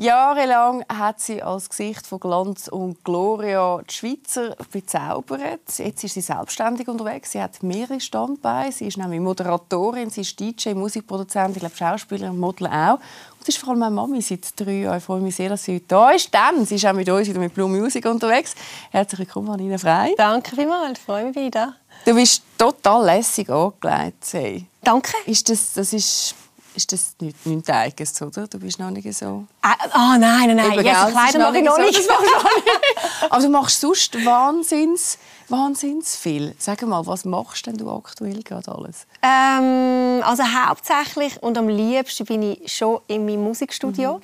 Jahrelang 0.00 0.84
hat 0.88 1.18
sie 1.18 1.42
als 1.42 1.68
Gesicht 1.68 2.06
von 2.06 2.20
Glanz 2.20 2.68
und 2.68 3.02
Gloria 3.02 3.80
die 3.82 3.92
Schweizer 3.92 4.54
bezaubert. 4.70 5.76
Jetzt 5.76 6.04
ist 6.04 6.14
sie 6.14 6.20
selbstständig 6.20 6.86
unterwegs. 6.86 7.32
Sie 7.32 7.42
hat 7.42 7.60
mehrere 7.64 7.98
Standbeine. 7.98 8.70
Sie 8.70 8.86
ist 8.86 8.96
nämlich 8.96 9.18
Moderatorin, 9.18 10.08
sie 10.08 10.20
ist 10.20 10.38
DJ, 10.38 10.74
Musikproduzentin, 10.74 11.54
ich 11.56 11.58
glaube 11.58 11.74
Schauspielerin, 11.74 12.38
Model 12.38 12.68
auch. 12.68 13.00
Und 13.38 13.44
sie 13.44 13.48
ist 13.48 13.58
vor 13.58 13.70
allem 13.70 13.80
meine 13.80 13.96
Mami 13.96 14.22
seit 14.22 14.48
drei 14.54 14.82
Jahren. 14.82 14.98
Ich 14.98 15.04
freue 15.04 15.20
mich 15.20 15.34
sehr, 15.34 15.48
dass 15.48 15.64
sie 15.64 15.74
heute 15.74 15.86
da 15.88 16.10
ist. 16.12 16.32
Dann, 16.32 16.64
sie 16.64 16.76
ist 16.76 16.86
auch 16.86 16.92
mit 16.92 17.08
uns 17.08 17.26
wieder 17.26 17.40
mit 17.40 17.52
Blue 17.52 17.68
Music 17.68 18.06
unterwegs. 18.06 18.54
Herzlich 18.92 19.18
willkommen, 19.18 19.50
Anina 19.50 19.78
Frei. 19.78 20.14
Danke 20.16 20.54
vielmals, 20.54 21.00
ich 21.00 21.04
freue 21.04 21.24
mich 21.24 21.34
wieder. 21.34 21.74
Du 22.04 22.14
bist 22.14 22.44
total 22.56 23.04
lässig 23.04 23.50
angelegt. 23.50 24.24
Hey. 24.30 24.66
Danke. 24.80 25.10
Ist 25.26 25.48
das, 25.48 25.72
das 25.72 25.92
ist 25.92 26.36
ist 26.78 26.92
das 26.92 27.16
nichts, 27.20 27.44
nichts 27.44 27.68
Eigenes, 27.68 28.22
oder? 28.22 28.46
Du 28.46 28.58
bist 28.58 28.78
noch 28.78 28.90
nicht 28.90 29.12
so... 29.12 29.44
Ah, 29.62 29.74
oh, 29.94 30.18
nein, 30.18 30.46
nein, 30.46 30.56
nein. 30.56 30.72
Eben, 30.72 30.84
Jetzt 30.84 31.08
Kleider 31.10 31.38
mache 31.40 31.58
ich 31.58 31.64
noch 31.64 31.78
nicht. 31.78 32.02
So. 32.02 32.12
Aber 33.30 33.42
du 33.42 33.48
machst 33.48 33.80
sonst 33.80 34.24
Wahnsinns, 34.24 35.18
Wahnsinns 35.48 36.16
viel. 36.16 36.54
Sag 36.58 36.82
mal, 36.82 37.04
was 37.06 37.24
machst 37.24 37.66
denn 37.66 37.76
du 37.76 37.90
aktuell 37.90 38.42
gerade 38.42 38.70
alles? 38.70 39.06
Ähm, 39.22 40.22
also 40.24 40.44
hauptsächlich 40.44 41.42
und 41.42 41.58
am 41.58 41.68
liebsten 41.68 42.24
bin 42.26 42.42
ich 42.42 42.72
schon 42.72 43.00
in 43.08 43.26
meinem 43.26 43.42
Musikstudio. 43.42 44.14
Mhm. 44.18 44.22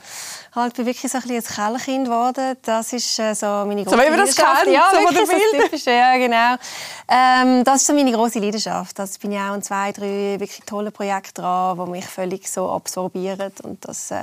Halt 0.55 0.75
bin 0.75 0.87
wirklich 0.87 1.11
so 1.11 1.19
ein, 1.19 1.29
ein 1.29 1.43
Kellerkind 1.43 2.05
geworden. 2.05 2.57
Das 2.63 2.93
ist 2.93 3.19
äh, 3.19 3.35
so 3.35 3.47
meine 3.47 3.85
große 3.85 3.97
so, 3.97 4.17
das 4.17 4.37
kennen, 4.37 4.73
ja, 4.73 4.89
so 4.93 4.99
wirklich, 4.99 5.29
so 5.29 5.59
typisch, 5.59 5.85
ja, 5.85 6.17
genau. 6.17 6.55
Ähm, 7.09 7.65
das 7.65 7.81
ist 7.81 7.87
so 7.89 7.93
meine 7.93 8.13
große 8.13 8.39
Leidenschaft. 8.39 8.97
Das 8.97 9.19
bin 9.19 9.33
ich 9.33 9.39
auch 9.39 9.53
an 9.53 9.63
zwei, 9.63 9.91
drei 9.91 10.37
wirklich 10.39 10.61
tolle 10.65 10.93
Projekte 10.93 11.43
dran, 11.43 11.77
die 11.85 11.91
mich 11.91 12.07
völlig 12.07 12.49
so 12.49 12.71
absorbieren 12.71 13.53
und 13.65 13.85
das, 13.85 14.13
äh, 14.13 14.17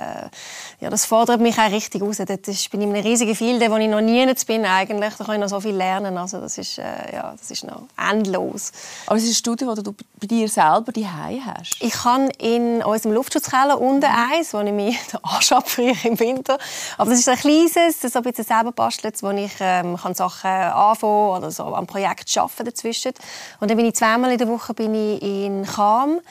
ja, 0.80 0.90
das 0.90 1.06
fordert 1.06 1.42
mich 1.42 1.58
auch 1.60 1.70
richtig 1.70 2.02
raus. 2.02 2.18
Dort 2.18 2.48
ist, 2.48 2.72
bin 2.72 2.82
ich 2.82 2.88
in 2.88 2.96
einem 2.96 3.06
riesigen 3.06 3.36
Feld, 3.36 3.70
wo 3.70 3.76
ich 3.76 3.90
noch 3.90 4.00
nie 4.00 4.26
bin 4.48 4.66
eigentlich. 4.66 5.14
Da 5.16 5.26
kann 5.26 5.36
ich 5.36 5.42
noch 5.42 5.50
so 5.50 5.60
viel 5.60 5.76
lernen. 5.76 6.18
Also 6.18 6.40
das 6.40 6.58
ist, 6.58 6.78
äh, 6.78 7.14
ja, 7.14 7.34
das 7.38 7.52
ist 7.52 7.66
noch 7.66 7.84
endlos. 7.98 8.72
Aber 9.06 9.18
es 9.18 9.24
ist 9.24 9.32
ein 9.32 9.36
Studio, 9.36 9.76
das 9.76 9.84
du 9.84 9.92
bei 9.92 10.28
dir 10.28 10.48
selber 10.48 10.94
die 10.94 11.08
hast? 11.08 11.76
Ich 11.82 12.06
habe 12.06 12.30
in 12.38 12.82
unserem 12.84 13.16
Luftschutzkeller 13.16 13.82
unten 13.82 14.06
eins, 14.06 14.54
wo 14.54 14.62
ich 14.62 14.72
mich 14.72 14.98
anschaffe 15.24 15.94
im 16.04 16.21
Winter. 16.22 16.58
Aber 16.98 17.10
das 17.10 17.20
ist 17.20 17.28
ein 17.28 17.38
kleines, 17.38 18.00
das 18.00 18.16
ein 18.16 18.24
bisschen 18.24 18.46
selber 18.46 18.72
bastelt, 18.72 19.22
wo 19.22 19.32
ich 19.32 19.52
ähm, 19.60 19.98
kann 19.98 20.16
Sachen 20.16 20.50
anfangen 20.50 21.38
oder 21.38 21.52
so 21.52 21.64
am 21.76 21.86
Projekt 21.88 22.38
arbeiten 22.38 22.66
dazwischen. 22.66 23.12
Und 23.60 23.70
dann 23.70 23.76
bin 23.76 23.86
ich 23.86 23.96
zweimal 23.96 24.32
in 24.32 24.38
der 24.38 24.48
Woche 24.48 24.74
bin 24.74 24.96
ich 24.96 25.22
in 25.22 25.66
Cham 25.66 26.22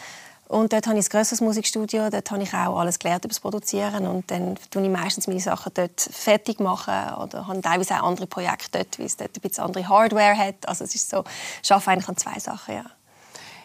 und 0.50 0.72
dort 0.72 0.88
habe 0.88 0.98
ich 0.98 1.06
ein 1.06 1.08
grosses 1.08 1.40
Musikstudio. 1.40 2.10
Dort 2.10 2.28
habe 2.32 2.42
ich 2.42 2.52
auch 2.52 2.76
alles 2.80 2.98
gelernt 2.98 3.24
über 3.24 3.30
das 3.30 3.38
Produzieren. 3.38 4.04
Und 4.08 4.32
dann 4.32 4.58
tue 4.70 4.82
ich 4.82 4.88
meistens 4.88 5.28
meine 5.28 5.38
Sachen 5.38 5.72
dort 5.72 6.00
fertig 6.00 6.58
machen. 6.58 7.14
Oder 7.22 7.46
habe 7.46 7.60
teilweise 7.60 7.94
auch 7.94 8.08
andere 8.08 8.26
Projekte 8.26 8.78
dort, 8.78 8.98
weil 8.98 9.06
es 9.06 9.16
dort 9.16 9.30
ein 9.36 9.40
bisschen 9.40 9.62
andere 9.62 9.88
Hardware 9.88 10.36
hat. 10.36 10.68
Also 10.68 10.82
es 10.82 10.96
ist 10.96 11.08
so, 11.08 11.22
ich 11.62 11.70
arbeite 11.70 11.90
eigentlich 11.92 12.08
an 12.08 12.16
zwei 12.16 12.38
Sachen, 12.40 12.74
ja. 12.74 12.84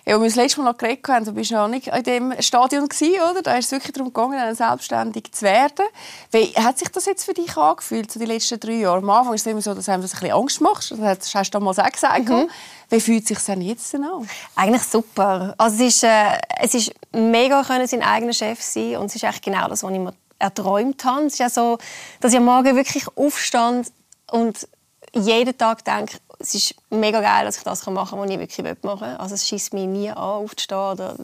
Ja, 0.07 0.19
wir 0.19 0.27
das 0.27 0.35
letzte 0.35 0.61
Mal 0.61 0.71
noch 0.71 0.77
geredet 0.77 1.07
haben, 1.07 1.25
du 1.25 1.31
bist 1.31 1.51
noch 1.51 1.67
nicht 1.67 1.87
in 1.87 2.03
dem 2.03 2.33
Stadion 2.39 2.87
gewesen, 2.87 3.15
oder? 3.31 3.41
Da 3.41 3.55
ist 3.55 3.65
es 3.65 3.71
wirklich 3.71 3.91
darum 3.91 4.13
gegangen, 4.13 4.53
selbstständig 4.53 5.31
zu 5.31 5.45
werden. 5.45 5.85
Wie 6.29 6.53
hat 6.53 6.77
sich 6.77 6.89
das 6.89 7.07
jetzt 7.07 7.25
für 7.25 7.33
dich 7.33 7.57
angefühlt, 7.57 8.11
so 8.11 8.19
die 8.19 8.27
letzten 8.27 8.59
drei 8.59 8.73
Jahre? 8.73 8.99
Am 8.99 9.09
Anfang 9.09 9.33
ist 9.33 9.41
es 9.41 9.51
immer 9.51 9.61
so, 9.61 9.73
dass 9.73 9.89
einem 9.89 10.03
das 10.03 10.13
ein 10.13 10.19
bisschen 10.19 10.35
Angst 10.35 10.61
macht. 10.61 10.91
Das 10.91 11.33
hast 11.33 11.49
du 11.49 11.57
damals 11.57 11.79
auch 11.79 11.91
gesagt. 11.91 12.29
Mhm. 12.29 12.47
Wie 12.89 12.99
fühlt 12.99 13.23
es 13.23 13.29
sich 13.29 13.39
denn 13.39 13.61
jetzt 13.61 13.95
an? 13.95 14.29
Eigentlich 14.55 14.83
super. 14.83 15.55
Also 15.57 15.83
es 15.83 15.95
ist, 15.95 16.03
äh, 16.03 16.37
es 16.61 16.75
ist 16.75 16.93
mega 17.11 17.63
können 17.63 17.87
sein 17.87 18.03
eigener 18.03 18.33
Chef 18.33 18.61
sein 18.61 18.97
und 18.97 19.07
es 19.07 19.15
ist 19.15 19.23
eigentlich 19.23 19.41
genau 19.41 19.67
das, 19.67 19.81
was 19.81 19.91
ich 19.91 19.99
mir 19.99 20.13
erträumt 20.37 21.03
habe. 21.03 21.25
Es 21.25 21.33
ist 21.33 21.39
ja 21.39 21.49
so, 21.49 21.79
dass 22.19 22.31
ich 22.31 22.37
am 22.37 22.45
Morgen 22.45 22.75
wirklich 22.75 23.07
aufstand 23.15 23.91
und 24.29 24.67
jeden 25.13 25.57
Tag 25.57 25.83
denke, 25.83 26.17
es 26.37 26.53
ist 26.53 26.75
mega 26.89 27.19
geil, 27.19 27.45
dass 27.45 27.57
ich 27.57 27.63
das 27.63 27.85
machen 27.87 28.09
kann, 28.09 28.19
was 28.19 28.29
ich 28.29 28.39
wirklich 28.39 28.83
machen 28.83 29.01
will. 29.01 29.15
Also 29.17 29.35
es 29.35 29.47
schießt 29.47 29.73
mich 29.73 29.87
nie 29.87 30.09
an, 30.09 30.17
aufzustehen. 30.17 30.79
Oder 30.79 31.15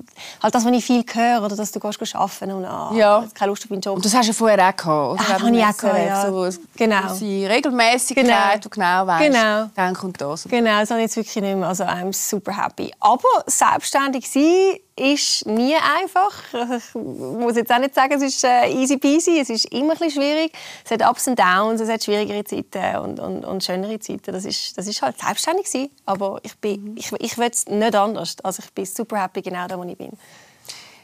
halt 0.41 0.55
das, 0.55 0.66
was 0.66 0.72
ich 0.72 0.85
viel 0.85 1.03
höre, 1.13 1.44
oder 1.44 1.55
dass 1.55 1.72
du 1.72 1.79
gehst 1.79 2.16
arbeiten 2.16 2.51
und 2.51 2.66
ah, 2.66 2.91
ja. 2.94 3.25
keine 3.33 3.49
Lust 3.49 3.63
auf 3.63 3.69
meinen 3.69 3.81
Job. 3.81 3.95
Und 3.95 4.05
das 4.05 4.13
hast 4.13 4.29
du 4.29 4.33
vorher 4.33 4.57
auch 4.57 4.75
gehabt, 4.75 5.22
oder? 5.22 5.22
Ah, 5.22 5.39
habe 5.39 5.55
ich 5.55 5.63
auch 5.63 5.77
gehabt, 5.77 5.97
ja. 5.97 6.31
So 6.31 6.59
genau. 6.75 7.13
Die 7.19 7.45
Regelmäßigkeit, 7.45 8.25
genau. 8.25 8.57
du 8.61 8.69
genau 8.69 9.07
weißt, 9.07 9.31
genau. 9.31 9.69
dann 9.75 9.94
kommt 9.94 10.19
das. 10.19 10.44
Genau, 10.45 10.79
das 10.79 10.89
habe 10.89 10.99
ich 11.01 11.05
jetzt 11.05 11.16
wirklich 11.17 11.35
nicht 11.35 11.55
mehr. 11.55 11.67
Also 11.67 11.83
I'm 11.83 12.13
super 12.13 12.55
happy. 12.55 12.91
Aber 12.99 13.29
selbstständig 13.45 14.29
sein 14.29 14.78
ist 14.95 15.45
nie 15.45 15.75
einfach. 15.75 16.31
Ich 16.72 16.95
muss 16.95 17.55
jetzt 17.55 17.72
auch 17.72 17.79
nicht 17.79 17.95
sagen, 17.95 18.13
es 18.13 18.23
ist 18.23 18.43
äh, 18.43 18.69
easy 18.69 18.97
peasy. 18.97 19.39
Es 19.39 19.49
ist 19.49 19.66
immer 19.73 19.93
ein 19.93 19.97
bisschen 19.97 20.22
schwierig. 20.22 20.51
Es 20.83 20.91
hat 20.91 21.07
Ups 21.09 21.28
und 21.28 21.39
Downs, 21.39 21.81
es 21.81 21.89
hat 21.89 22.03
schwierigere 22.03 22.43
Zeiten 22.43 22.97
und, 22.97 23.19
und, 23.19 23.45
und 23.45 23.63
schönere 23.63 23.99
Zeiten. 23.99 24.31
Das 24.31 24.45
ist, 24.45 24.78
das 24.78 24.88
ist 24.88 25.01
halt 25.01 25.19
selbstständig 25.19 25.60
sein. 25.67 25.89
Aber 26.05 26.39
ich, 26.44 26.57
bin, 26.57 26.95
ich, 26.97 27.11
ich 27.19 27.38
will 27.38 27.49
es 27.51 27.66
nicht 27.66 27.95
anders. 27.95 28.35
Also 28.44 28.63
ich 28.63 28.72
bin 28.72 28.85
super 28.85 29.22
happy 29.22 29.41
genau 29.41 29.67
da, 29.67 29.77
wo 29.77 29.83
ich 29.83 29.97
bin. 29.97 30.11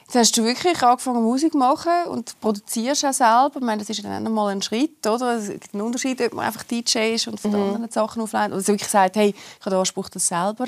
Jetzt 0.08 0.16
hast 0.16 0.38
du 0.38 0.46
wirklich 0.46 0.82
angefangen 0.82 1.22
Musik 1.22 1.52
zu 1.52 1.58
machen 1.58 2.06
und 2.08 2.40
produzierst 2.40 3.04
auch 3.04 3.12
selber. 3.12 3.56
Ich 3.56 3.62
meine, 3.62 3.80
das 3.80 3.90
ist 3.90 4.06
dann 4.06 4.32
mal 4.32 4.48
ein 4.48 4.62
Schritt, 4.62 5.06
oder? 5.06 5.36
Es 5.36 5.50
gibt 5.50 5.74
einen 5.74 5.84
Unterschied, 5.84 6.22
ob 6.22 6.34
man 6.34 6.46
einfach 6.46 6.64
DJ 6.64 7.16
ist 7.16 7.28
und 7.28 7.38
von 7.42 7.52
mhm. 7.52 7.58
anderen 7.58 7.92
Sachen 7.92 8.22
aufleitet. 8.22 8.54
Oder 8.56 8.68
wirklich 8.68 8.88
sagt, 8.88 9.18
hey, 9.18 9.36
ich 9.36 9.66
habe 9.66 9.72
den 9.72 9.80
Anspruch, 9.80 10.08
das 10.08 10.30
selber 10.30 10.68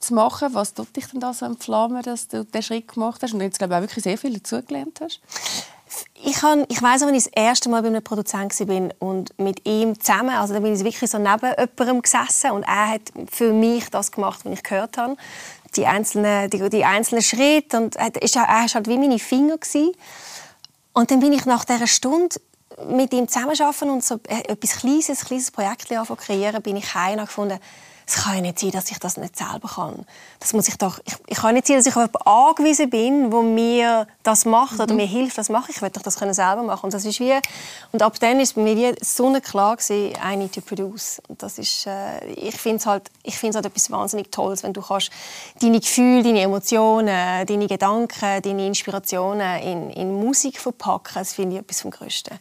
zu 0.00 0.14
machen. 0.14 0.52
Was 0.54 0.74
tut 0.74 0.96
dich 0.96 1.06
denn 1.06 1.20
da 1.20 1.32
so 1.32 1.46
entflammen, 1.46 2.02
dass 2.02 2.26
du 2.26 2.44
diesen 2.44 2.62
Schritt 2.64 2.88
gemacht 2.88 3.22
hast 3.22 3.32
und 3.32 3.40
jetzt, 3.42 3.58
glaube 3.58 3.74
ich, 3.74 3.78
auch 3.78 3.82
wirklich 3.82 4.02
sehr 4.02 4.18
viel 4.18 4.34
dazugelernt 4.34 4.98
hast? 5.00 5.20
Ich, 6.22 6.42
habe, 6.42 6.66
ich 6.68 6.82
weiss, 6.82 7.02
als 7.02 7.12
ich 7.12 7.24
das 7.24 7.32
erste 7.34 7.68
Mal 7.68 7.82
bei 7.82 7.88
einem 7.88 8.02
Produzenten 8.02 8.68
war 8.68 9.08
und 9.08 9.38
mit 9.38 9.66
ihm 9.66 9.98
zusammen, 9.98 10.30
also 10.30 10.54
da 10.54 10.60
bin 10.60 10.74
ich 10.74 10.84
wirklich 10.84 11.10
so 11.10 11.18
neben 11.18 11.54
jemandem 11.58 12.02
gesessen 12.02 12.52
und 12.52 12.62
er 12.62 12.90
hat 12.90 13.02
für 13.30 13.52
mich 13.52 13.90
das 13.90 14.12
gemacht, 14.12 14.40
was 14.44 14.52
ich 14.52 14.62
gehört 14.62 14.96
habe 14.96 15.16
die 15.76 15.86
einzelnen, 15.86 16.50
die, 16.50 16.68
die 16.68 16.84
einzelnen 16.84 17.22
Schritte. 17.22 17.76
Und 17.76 17.96
er 17.96 18.12
war 18.12 18.74
halt 18.74 18.88
wie 18.88 18.98
meine 18.98 19.18
Finger. 19.18 19.58
Gewesen. 19.58 19.92
Und 20.92 21.10
dann 21.10 21.20
bin 21.20 21.32
ich 21.32 21.46
nach 21.46 21.64
dieser 21.64 21.86
Stunde 21.86 22.36
mit 22.88 23.12
ihm 23.12 23.28
zusammenarbeiten 23.28 23.90
und 23.90 24.04
so 24.04 24.18
etwas 24.26 24.78
Kleines, 24.78 25.10
ein 25.10 25.16
kleines 25.16 25.50
Projekt 25.50 25.88
kreieren, 26.18 26.62
bin 26.62 26.76
ich 26.76 26.94
heim 26.94 27.18
gefunden, 27.18 27.58
es 28.10 28.24
kann 28.24 28.34
ja 28.34 28.40
nicht 28.40 28.58
sein, 28.58 28.72
dass 28.72 28.90
ich 28.90 28.98
das 28.98 29.16
nicht 29.16 29.36
selber 29.36 29.68
kann. 29.68 30.04
Das 30.40 30.52
muss 30.52 30.66
ich 30.66 30.76
doch, 30.76 30.98
ich, 31.04 31.14
ich 31.28 31.38
kann 31.38 31.54
nicht 31.54 31.68
sein, 31.68 31.76
dass 31.76 31.86
ich 31.86 31.94
auf 31.94 32.02
jemanden 32.02 32.26
angewiesen 32.26 32.90
bin, 32.90 33.30
der 33.30 33.42
mir 33.42 34.06
das 34.24 34.44
macht 34.44 34.74
mhm. 34.74 34.80
oder 34.80 34.94
mir 34.94 35.06
hilft, 35.06 35.38
das 35.38 35.48
mache 35.48 35.70
ich. 35.70 35.80
will 35.80 35.90
doch 35.90 36.02
das 36.02 36.18
können 36.18 36.34
selber 36.34 36.64
machen. 36.64 36.86
Und 36.86 36.94
das 36.94 37.04
ist 37.04 37.20
wie, 37.20 37.38
und 37.92 38.02
ab 38.02 38.18
dann 38.18 38.40
ist 38.40 38.56
mir 38.56 38.76
wie 38.76 38.94
sonnenklar 39.00 39.76
gewesen, 39.76 40.12
I 40.28 40.36
need 40.36 40.52
to 40.52 40.60
produce. 40.60 41.22
Und 41.28 41.40
das 41.40 41.58
ist, 41.58 41.86
äh, 41.86 42.24
ich 42.26 42.56
finde 42.56 42.78
es 42.78 42.86
halt, 42.86 43.10
ich 43.22 43.38
finde 43.38 43.56
halt 43.56 43.66
etwas 43.66 43.90
wahnsinnig 43.92 44.32
Tolles, 44.32 44.64
wenn 44.64 44.72
du 44.72 44.82
kannst 44.82 45.10
deine 45.60 45.78
Gefühle, 45.78 46.24
deine 46.24 46.40
Emotionen, 46.40 47.46
deine 47.46 47.66
Gedanken, 47.68 48.42
deine 48.42 48.66
Inspirationen 48.66 49.62
in, 49.62 49.90
in 49.90 50.18
Musik 50.18 50.58
verpacken. 50.58 51.14
Das 51.14 51.34
finde 51.34 51.56
ich 51.56 51.62
etwas 51.62 51.82
vom 51.82 51.92
Größten. 51.92 52.36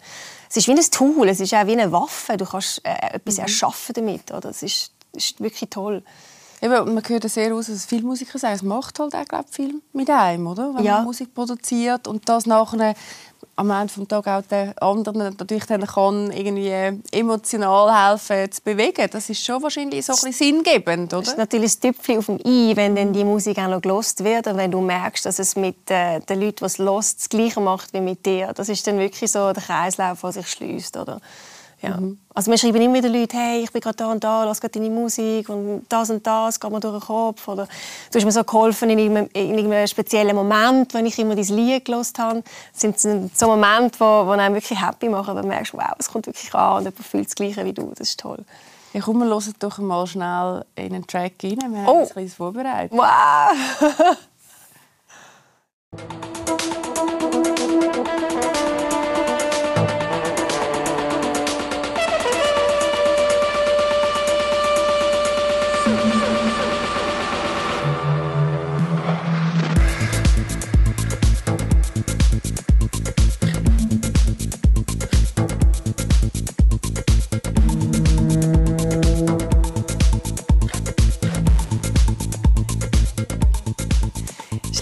Es 0.49 0.57
ist 0.57 0.67
wie 0.67 0.71
ein 0.71 0.81
Tool, 0.81 1.29
es 1.29 1.39
ist 1.39 1.53
auch 1.53 1.67
wie 1.67 1.73
eine 1.73 1.91
Waffe. 1.91 2.35
Du 2.35 2.45
kannst 2.45 2.83
äh, 2.83 3.13
etwas 3.13 3.35
mhm. 3.35 3.43
erschaffen 3.43 3.93
damit. 3.93 4.31
Oder? 4.31 4.49
Es 4.49 4.63
ist, 4.63 4.91
ist 5.13 5.39
wirklich 5.41 5.69
toll. 5.69 6.03
Eben, 6.61 6.93
man 6.93 7.03
hört 7.07 7.29
sehr 7.29 7.55
aus, 7.55 7.67
dass 7.67 7.85
viele 7.85 8.03
Musiker 8.03 8.37
sagen, 8.37 8.55
es 8.55 8.63
macht 8.63 8.99
halt 8.99 9.15
auch 9.15 9.25
glaub, 9.25 9.45
viel 9.49 9.75
mit 9.93 10.09
einem, 10.09 10.45
oder? 10.47 10.75
wenn 10.75 10.83
ja. 10.83 10.95
man 10.95 11.05
Musik 11.05 11.33
produziert 11.33 12.07
und 12.07 12.27
das 12.27 12.45
nachher 12.45 12.95
am 13.55 13.71
Ende 13.71 13.93
des 13.93 14.07
Tages 14.07 14.33
auch 14.33 14.41
den 14.47 14.77
anderen 14.79 15.35
natürlich 15.37 15.65
dann 15.65 15.85
kann 15.85 16.31
irgendwie 16.31 17.01
emotional 17.11 18.11
helfen 18.11 18.51
zu 18.51 18.61
bewegen. 18.61 19.07
Das 19.11 19.29
ist 19.29 19.43
schon 19.43 19.61
wahrscheinlich 19.61 20.05
so 20.05 20.13
ein 20.13 20.19
bisschen 20.31 20.55
sinngebend, 20.55 21.13
oder? 21.13 21.21
Das 21.21 21.31
ist 21.31 21.37
natürlich 21.37 21.75
ein 21.75 21.81
Tüpfchen 21.81 22.17
auf 22.17 22.25
dem 22.25 22.39
I, 22.45 22.75
wenn 22.75 22.95
dann 22.95 23.13
die 23.13 23.23
Musik 23.23 23.57
auch 23.59 23.67
noch 23.67 23.81
gelost 23.81 24.23
wird 24.23 24.47
und 24.47 24.57
wenn 24.57 24.71
du 24.71 24.81
merkst, 24.81 25.25
dass 25.25 25.39
es 25.39 25.55
mit 25.55 25.89
äh, 25.89 26.19
den 26.21 26.41
Leuten, 26.41 26.57
die 26.59 26.65
es 26.65 26.77
lost, 26.77 27.19
das 27.19 27.29
Gleiche 27.29 27.59
macht 27.59 27.93
wie 27.93 28.01
mit 28.01 28.25
dir. 28.25 28.53
Das 28.53 28.69
ist 28.69 28.85
dann 28.87 28.97
wirklich 28.97 29.31
so 29.31 29.51
der 29.51 29.63
Kreislauf, 29.63 30.21
der 30.21 30.31
sich 30.31 30.47
schließt, 30.47 30.97
oder? 30.97 31.19
Ja. 31.81 31.97
Mhm. 31.97 32.19
Also 32.33 32.51
wir 32.51 32.57
schreiben 32.57 32.81
immer 32.81 32.95
wieder 32.95 33.09
Leute, 33.09 33.37
hey, 33.37 33.63
ich 33.63 33.71
bin 33.71 33.81
gerade 33.81 33.95
da 33.95 34.11
und 34.11 34.23
da, 34.23 34.43
lass 34.43 34.59
gerade 34.59 34.79
deine 34.79 34.89
Musik 34.89 35.49
und 35.49 35.85
das 35.89 36.09
und 36.09 36.25
das 36.25 36.59
geht 36.59 36.71
mir 36.71 36.79
durch 36.79 36.99
den 36.99 37.07
Kopf. 37.07 37.47
Oder 37.47 37.65
du 37.65 38.17
hast 38.17 38.25
mir 38.25 38.31
so 38.31 38.43
geholfen 38.43 38.89
in 38.89 38.99
einem, 38.99 39.29
in 39.33 39.57
einem 39.57 39.87
speziellen 39.87 40.35
Moment, 40.35 40.93
wenn 40.93 41.05
ich 41.05 41.17
immer 41.19 41.35
dein 41.35 41.45
Lied 41.45 41.85
gelost 41.85 42.19
habe. 42.19 42.43
Das 42.73 43.01
sind 43.01 43.35
so 43.35 43.47
Momente, 43.47 43.97
die, 43.97 44.25
die 44.25 44.39
einen 44.39 44.55
wirklich 44.55 44.81
happy 44.81 45.09
machen, 45.09 45.35
weil 45.35 45.41
du 45.41 45.47
merkst, 45.47 45.73
wow, 45.73 45.95
es 45.97 46.09
kommt 46.09 46.27
wirklich 46.27 46.53
an 46.53 46.77
und 46.77 46.83
jemand 46.83 47.05
fühlt 47.05 47.27
das 47.27 47.35
Gleiche 47.35 47.65
wie 47.65 47.73
du. 47.73 47.89
Das 47.89 48.09
ist 48.09 48.19
toll. 48.19 48.43
Ja, 48.93 49.01
komm, 49.01 49.19
wir 49.19 49.27
hören 49.27 49.53
doch 49.59 49.77
mal 49.77 50.07
schnell 50.07 50.65
in 50.75 50.93
einen 50.93 51.05
Track 51.05 51.33
rein. 51.43 51.59
Wir 51.59 51.83
oh. 51.85 52.09
haben 52.09 52.23
uns 52.23 52.33
vorbereitet. 52.33 52.91
Wow! 52.91 54.17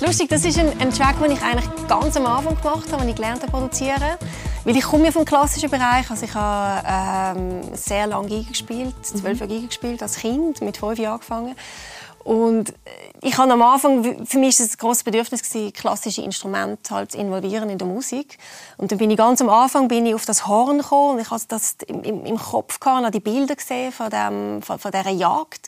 lustig, 0.07 0.29
das 0.29 0.45
ist 0.45 0.57
ein, 0.57 0.69
ein 0.79 0.89
Track, 0.89 1.21
den 1.21 1.31
ich 1.31 1.41
eigentlich 1.41 1.65
ganz 1.89 2.15
am 2.15 2.25
Anfang 2.27 2.55
gemacht 2.55 2.89
habe, 2.93 3.01
als 3.01 3.09
ich 3.09 3.15
gelernt 3.15 3.41
habe 3.41 3.51
produzieren. 3.51 4.15
Weil 4.63 4.77
ich 4.77 4.83
komme 4.83 5.03
ja 5.03 5.11
vom 5.11 5.25
klassischen 5.25 5.69
Bereich. 5.69 6.09
Also 6.09 6.23
ich 6.23 6.33
habe 6.33 7.37
ähm, 7.37 7.75
sehr 7.75 8.07
lange 8.07 8.29
Giga 8.29 8.49
gespielt, 8.49 8.95
zwölf 9.01 9.39
Jahre 9.41 9.51
Giga 9.51 9.67
gespielt, 9.67 10.01
als 10.01 10.15
Kind, 10.15 10.61
mit 10.61 10.77
fünf 10.77 10.97
Jahren 10.97 11.15
angefangen. 11.15 11.55
Und 12.23 12.73
ich 13.21 13.37
habe 13.37 13.51
am 13.51 13.61
Anfang, 13.61 14.25
für 14.25 14.37
mich 14.37 14.57
war 14.59 14.65
es 14.65 14.73
ein 14.73 14.77
grosses 14.77 15.03
Bedürfnis, 15.03 15.41
klassische 15.73 16.21
Instrumente 16.21 16.93
halt 16.93 17.11
zu 17.11 17.17
involvieren 17.17 17.69
in 17.69 17.77
der 17.77 17.87
Musik. 17.87 18.37
Und 18.77 18.91
dann 18.91 18.99
bin 18.99 19.11
ich 19.11 19.17
ganz 19.17 19.41
am 19.41 19.49
Anfang 19.49 19.89
bin 19.89 20.05
ich 20.05 20.15
auf 20.15 20.25
das 20.25 20.47
Horn 20.47 20.77
gekommen 20.79 21.15
und 21.15 21.19
ich 21.21 21.31
hatte 21.31 21.45
das 21.49 21.75
im, 21.85 22.03
im, 22.03 22.25
im 22.25 22.37
Kopf 22.37 22.79
gehabt, 22.79 23.03
habe 23.03 23.11
die 23.11 23.19
Bilder 23.19 23.55
gesehen 23.55 23.91
von, 23.91 24.09
dem, 24.09 24.61
von, 24.61 24.79
von 24.79 24.91
dieser 24.91 25.09
Jagd. 25.09 25.67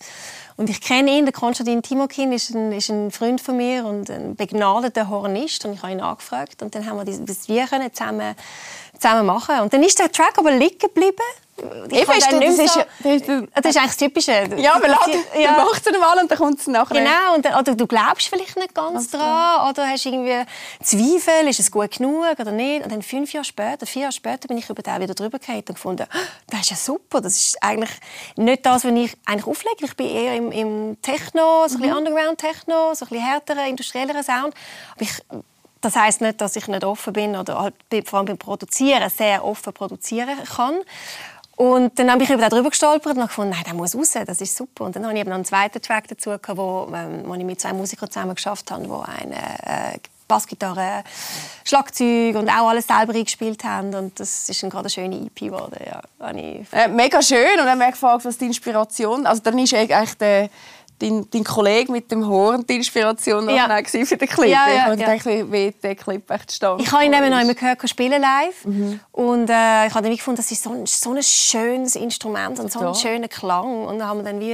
Und 0.60 0.70
ich 0.70 0.82
kenne 0.82 1.12
ihn, 1.12 1.24
der 1.24 1.32
Konstantin 1.32 1.82
Timokin 1.82 2.34
ist 2.34 2.54
ein, 2.54 2.74
ist 2.74 2.90
ein 2.90 3.12
Freund 3.12 3.40
von 3.40 3.56
mir 3.56 3.86
und 3.86 4.10
ein 4.10 4.36
begnadeter 4.36 5.08
Hornist. 5.08 5.64
Und 5.64 5.72
ich 5.72 5.82
habe 5.82 5.94
ihn 5.94 6.02
angefragt 6.02 6.62
und 6.62 6.76
dann 6.76 6.86
haben 6.86 6.98
wir 6.98 7.06
das, 7.06 7.24
das 7.24 7.48
wir 7.48 7.66
zusammen, 7.94 8.36
zusammen 9.00 9.26
machen. 9.26 9.62
Und 9.62 9.72
dann 9.72 9.82
ist 9.84 9.98
der 10.00 10.12
Track 10.12 10.38
aber 10.38 10.52
liegen 10.52 10.78
geblieben 10.78 11.16
ich 11.92 12.02
ist, 12.02 12.10
das, 12.10 12.60
ist, 12.60 12.74
so, 12.74 12.82
das, 13.04 13.14
ist, 13.14 13.28
das 13.28 13.66
ist 13.66 13.78
eigentlich 13.78 13.84
das 13.86 13.98
Typische. 13.98 14.32
Ja, 14.58 14.80
man, 14.80 14.92
ja. 15.40 15.52
man 15.52 15.66
macht 15.66 15.86
es 15.86 15.94
einmal 15.94 16.18
und 16.20 16.30
dann 16.30 16.38
kommt 16.38 16.60
es 16.60 16.68
nachher. 16.68 16.96
Genau, 16.96 17.36
und, 17.36 17.46
oder 17.46 17.76
du 17.76 17.88
glaubst 17.88 18.28
vielleicht 18.28 18.56
nicht 18.58 18.74
ganz 18.74 19.10
dran, 19.10 19.70
oder 19.70 19.88
hast 19.88 20.06
irgendwie 20.06 20.44
Zweifel, 20.84 21.48
ist 21.48 21.60
es 21.60 21.72
gut 21.72 21.92
genug 21.92 22.40
oder 22.40 22.52
nicht. 22.52 22.84
Und 22.84 22.92
dann 22.92 23.02
fünf 23.02 23.34
Jahre 23.34 23.46
später, 23.46 23.86
vier 23.86 24.04
Jahre 24.04 24.14
später 24.14 24.48
bin 24.48 24.58
ich 24.58 24.70
über 24.70 24.82
den 24.82 25.02
wieder 25.02 25.14
drüber 25.14 25.40
gegangen 25.40 25.64
und 25.68 25.76
gefunden, 25.76 26.06
ah, 26.12 26.18
das 26.50 26.62
ist 26.62 26.70
ja 26.72 26.76
super, 26.78 27.22
das 27.22 27.36
ist 27.36 27.64
eigentlich 27.64 27.92
nicht 28.36 28.66
das, 28.66 28.84
was 28.86 28.92
ich 28.92 29.18
eigentlich 29.26 29.48
auflege. 29.48 29.86
Ich 29.86 29.96
bin 29.96 30.08
eher 30.08 30.36
im, 30.36 30.52
im 30.52 31.02
Techno, 31.02 31.68
so 31.68 31.76
ein 31.76 31.82
bisschen 31.82 31.92
mhm. 31.92 31.98
Underground-Techno, 31.98 32.94
so 32.94 33.06
ein 33.06 33.10
bisschen 33.10 33.26
härterer, 33.26 33.68
industrieller 33.68 34.24
Sound. 34.24 34.54
Aber 34.96 35.02
ich 35.02 35.24
das 35.82 35.96
heißt 35.96 36.22
nicht, 36.22 36.42
dass 36.42 36.56
ich 36.56 36.68
nicht 36.68 36.84
offen 36.84 37.14
bin 37.14 37.36
oder 37.36 37.60
halt 37.60 37.76
vor 38.06 38.20
allem 38.20 38.26
beim 38.26 38.38
Produzieren 38.38 39.10
sehr 39.10 39.46
offen 39.46 39.74
produzieren 39.74 40.38
kann. 40.44 40.76
Und 41.60 42.00
dann 42.00 42.10
habe 42.10 42.24
ich 42.24 42.30
über 42.30 42.48
darüber 42.48 42.70
gestolpert 42.70 43.18
und 43.18 43.28
gefunden, 43.28 43.50
nein, 43.52 43.64
der 43.66 43.74
muss 43.74 43.94
raus, 43.94 44.14
das 44.26 44.40
ist 44.40 44.56
super. 44.56 44.86
Und 44.86 44.96
dann 44.96 45.04
habe 45.04 45.14
ich 45.14 45.20
eben 45.20 45.30
noch 45.30 45.36
einen 45.36 45.44
zweiten 45.44 45.82
Track 45.82 46.08
dazu 46.08 46.30
gehabt, 46.30 46.56
wo, 46.56 46.90
ähm, 46.96 47.24
wo 47.26 47.34
ich 47.34 47.44
mit 47.44 47.60
zwei 47.60 47.74
Musikern 47.74 48.10
zusammen 48.10 48.34
geschafft 48.34 48.72
habe, 48.72 48.88
wo 48.88 49.00
eine 49.02 49.36
äh, 49.36 50.00
Bassgitarre, 50.26 51.04
Schlagzeug 51.66 52.38
und 52.38 52.48
auch 52.48 52.70
alles 52.70 52.88
selber 52.88 53.14
eingespielt 53.14 53.66
haben. 53.66 53.94
Und 53.94 54.22
das 54.22 54.48
ist 54.48 54.64
dann 54.64 54.70
gerade 54.70 54.84
eine 54.84 54.90
schöne 54.90 55.18
EP 55.18 55.36
geworden. 55.36 55.76
Ja, 55.86 56.02
äh, 56.72 56.88
mega 56.88 57.22
schön. 57.22 57.60
Und 57.60 57.66
dann 57.66 57.72
habe 57.72 57.84
ich 57.84 57.92
gefragt, 57.92 58.24
was 58.24 58.38
die 58.38 58.46
Inspiration... 58.46 59.26
Also 59.26 59.42
dann 59.42 59.60
ist 59.60 59.74
eigentlich 59.74 60.14
der 60.14 60.50
dein, 61.00 61.30
dein 61.30 61.44
Kollege 61.44 61.92
mit 61.92 62.12
dem 62.12 62.28
Horn 62.28 62.66
die 62.68 62.76
Inspiration 62.76 63.50
ja. 63.50 63.68
für 63.84 64.18
den 64.18 64.28
Clip. 64.28 64.50
Ja, 64.50 64.68
ja, 64.70 64.94
ich 64.94 65.00
ja. 65.00 65.16
dachte, 65.16 65.52
wie 65.52 65.72
der 65.72 65.96
Clip 65.96 66.30
echt 66.30 66.52
stand. 66.52 66.82
Ich 66.82 66.92
habe 66.92 67.06
ihn 67.06 67.14
eben 67.14 67.30
noch 67.30 67.42
immer 67.42 67.54
gehört 67.54 67.90
spielen 67.90 68.22
live 68.22 68.66
mhm. 68.66 69.00
und 69.12 69.50
äh, 69.50 69.88
ich 69.88 69.94
habe 69.94 70.08
dann 70.08 70.16
gefunden, 70.16 70.38
das 70.38 70.52
ist 70.52 70.64
so 70.64 70.72
ein, 70.72 70.86
so 70.86 71.14
ein 71.14 71.24
schönes 71.24 71.96
Instrument 71.96 72.60
und 72.60 72.72
so 72.72 72.80
ein 72.80 72.96
schöner 72.96 73.28
Klang 73.28 73.86
und 73.86 74.00
dann 74.00 74.08
haben 74.08 74.20
wir 74.20 74.24
dann 74.24 74.40
wie 74.40 74.54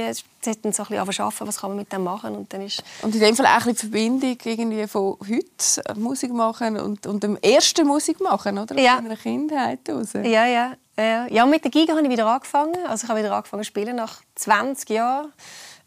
dann 0.62 0.72
so 0.72 0.84
ein 0.84 0.88
bisschen 0.88 1.24
arbeiten, 1.24 1.48
was 1.48 1.60
kann 1.60 1.70
man 1.70 1.78
mit 1.78 1.92
dem 1.92 2.04
machen 2.04 2.36
und 2.36 2.52
dann 2.52 2.62
ist 2.62 2.84
und 3.02 3.12
in 3.14 3.20
dem 3.20 3.34
Fall 3.34 3.46
auch 3.46 3.66
ein 3.66 3.72
bisschen 3.72 3.90
die 4.20 4.36
Verbindung 4.36 4.38
irgendwie 4.44 4.86
von 4.86 5.16
heute 5.20 5.82
äh, 5.84 5.94
Musik 5.94 6.32
machen 6.32 6.78
und, 6.78 7.06
und 7.06 7.22
dem 7.22 7.36
ersten 7.38 7.86
Musik 7.86 8.20
machen, 8.20 8.58
oder? 8.58 8.78
Ja. 8.78 8.96
Aus 8.96 9.02
deiner 9.02 9.16
Kindheit 9.16 9.80
raus. 9.88 10.10
Ja, 10.14 10.46
ja. 10.46 10.76
Ja, 10.98 11.44
mit 11.44 11.62
der 11.62 11.70
Giga 11.70 11.94
habe 11.94 12.04
ich 12.04 12.10
wieder 12.10 12.26
angefangen. 12.26 12.74
Also 12.88 13.04
ich 13.04 13.10
habe 13.10 13.20
wieder 13.20 13.34
angefangen 13.34 13.62
zu 13.62 13.66
spielen 13.66 13.96
nach 13.96 14.22
20 14.36 14.88
Jahren. 14.88 15.30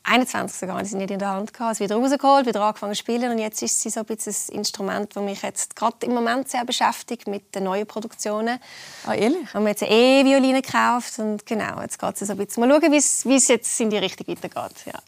21 0.09 0.59
sogar, 0.59 0.79
die 0.79 0.85
sie 0.89 0.97
nicht 0.97 1.11
in 1.11 1.19
der 1.19 1.29
Hand 1.29 1.53
gehabt. 1.53 1.77
Sie 1.77 1.83
wieder 1.83 1.95
rausgeholt, 1.95 2.45
wieder 2.45 2.61
angefangen 2.61 2.93
zu 2.93 2.99
spielen 2.99 3.31
und 3.31 3.37
jetzt 3.37 3.61
ist 3.61 3.81
sie 3.81 3.89
so 3.89 4.01
ein 4.01 4.05
bisschen 4.05 4.33
ein 4.33 4.59
Instrument, 4.59 5.15
das 5.15 5.23
mich 5.23 5.41
jetzt 5.41 5.75
gerade 5.75 6.05
im 6.05 6.13
Moment 6.13 6.49
sehr 6.49 6.65
beschäftigt 6.65 7.27
mit 7.27 7.53
den 7.53 7.65
neuen 7.65 7.85
Produktionen. 7.85 8.59
Ah, 9.05 9.13
ehrlich? 9.13 9.53
Haben 9.53 9.63
wir 9.63 9.69
jetzt 9.69 9.83
eine 9.83 9.91
E-Violine 9.91 10.61
gekauft 10.61 11.19
und 11.19 11.45
genau, 11.45 11.81
jetzt 11.81 11.99
geht 11.99 12.21
es 12.21 12.27
so 12.27 12.33
ein 12.33 12.37
bisschen. 12.37 12.67
Mal 12.67 12.81
schauen, 12.81 12.91
wie 12.91 13.35
es 13.35 13.47
jetzt 13.47 13.79
in 13.79 13.89
die 13.89 13.97
Richtung 13.97 14.27
weitergeht. 14.27 14.85
Ja. 14.85 14.99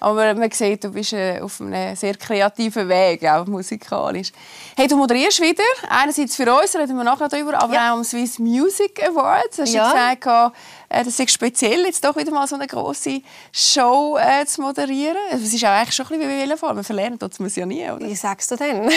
Aber 0.00 0.34
man 0.34 0.50
sieht, 0.50 0.82
du 0.82 0.90
bist 0.90 1.12
äh, 1.12 1.40
auf 1.40 1.60
einem 1.60 1.94
sehr 1.94 2.14
kreativen 2.16 2.88
Weg, 2.88 3.24
auch 3.28 3.46
musikalisch. 3.46 4.32
Hey, 4.76 4.88
du 4.88 4.96
moderierst 4.96 5.40
wieder. 5.40 5.62
Einerseits 5.88 6.36
für 6.36 6.50
uns, 6.52 6.74
reden 6.74 6.96
wir 6.96 7.04
nachher 7.04 7.28
darüber, 7.28 7.60
aber 7.62 7.74
ja. 7.74 7.92
auch 7.92 7.98
am 7.98 8.04
Swiss 8.04 8.38
Music 8.38 9.02
Awards. 9.06 9.58
Hast 9.58 9.72
ja. 9.72 9.84
du 9.84 10.16
gesagt, 10.16 10.54
äh, 10.88 11.04
das 11.04 11.18
ist 11.20 11.30
speziell, 11.30 11.84
jetzt 11.84 12.04
doch 12.04 12.16
wieder 12.16 12.32
mal 12.32 12.46
so 12.48 12.56
eine 12.56 12.66
grosse 12.66 13.22
Show 13.52 14.18
äh, 14.18 14.44
zu 14.46 14.62
moderieren. 14.62 15.16
Es 15.30 15.42
ist 15.42 15.64
auch 15.64 15.68
eigentlich 15.68 15.94
schon 15.94 16.06
ein 16.06 16.18
bisschen 16.18 16.30
wie 16.30 16.42
Velofahrer. 16.42 16.74
Man 16.74 16.84
verlernt 16.84 17.22
das 17.22 17.38
muss 17.38 17.56
ja 17.56 17.66
nie, 17.66 17.84
oder? 17.84 18.06
Wie 18.06 18.16
sagst 18.16 18.50
du 18.50 18.56
denn? 18.56 18.88
I 18.90 18.92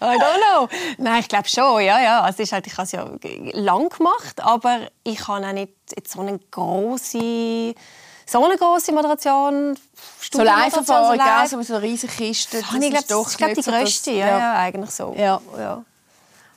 don't 0.00 0.18
know. 0.18 0.68
Nein, 0.98 1.20
ich 1.20 1.28
glaube 1.28 1.48
schon, 1.48 1.82
ja, 1.82 2.00
ja. 2.00 2.20
Also, 2.20 2.42
ist 2.42 2.52
halt, 2.52 2.66
ich 2.66 2.74
habe 2.74 2.84
es 2.84 2.92
ja 2.92 3.10
lang 3.52 3.88
gemacht, 3.88 4.40
aber 4.40 4.88
ich 5.02 5.26
habe 5.26 5.46
auch 5.46 5.52
nicht 5.52 5.72
so 6.06 6.20
eine 6.20 6.38
grosse 6.50 7.74
so 8.30 8.44
eine 8.44 8.56
große 8.56 8.92
Moderation, 8.92 9.76
so 9.76 10.38
so, 10.38 10.42
live. 10.44 11.48
so 11.48 11.56
mit 11.56 11.66
so 11.66 11.74
einer 11.74 11.82
riesigen 11.82 12.12
Kiste. 12.12 12.58
Das, 12.60 12.72
ich 12.72 12.90
glaube, 12.90 13.04
das 13.06 13.26
ist 13.26 13.38
glaub, 13.38 13.54
die 13.54 13.62
größte, 13.62 14.10
ja, 14.12 14.38
ja, 14.38 14.54
eigentlich 14.54 14.90
so. 14.90 15.14
Ja. 15.18 15.40
Ja. 15.58 15.84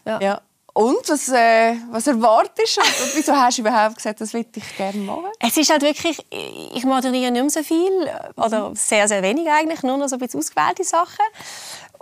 ja. 0.06 0.20
ja. 0.22 0.42
Und 0.74 1.08
was, 1.08 1.30
äh, 1.30 1.76
was 1.92 2.08
erwartest 2.08 2.78
du? 2.78 2.82
Und 2.82 3.16
wieso 3.16 3.36
hast 3.36 3.60
du 3.60 3.62
überhaupt 3.62 3.96
gesagt, 3.96 4.22
das 4.22 4.34
würde 4.34 4.50
ich 4.56 4.78
gerne 4.78 5.00
machen? 5.00 5.28
Es 5.40 5.56
ist 5.56 5.70
halt 5.70 5.84
wirklich, 5.84 6.26
ich 6.32 6.84
moderiere 6.84 7.32
nicht 7.32 7.42
mehr 7.42 7.50
so 7.50 7.64
viel, 7.64 7.92
oder 8.36 8.72
sehr, 8.76 9.08
sehr 9.08 9.22
wenig 9.22 9.48
eigentlich, 9.50 9.84
nur 9.84 9.98
noch 9.98 10.08
so 10.08 10.16
ein 10.16 10.20
bisschen 10.20 10.40
ausgewählte 10.40 10.84
Sachen. 10.84 11.26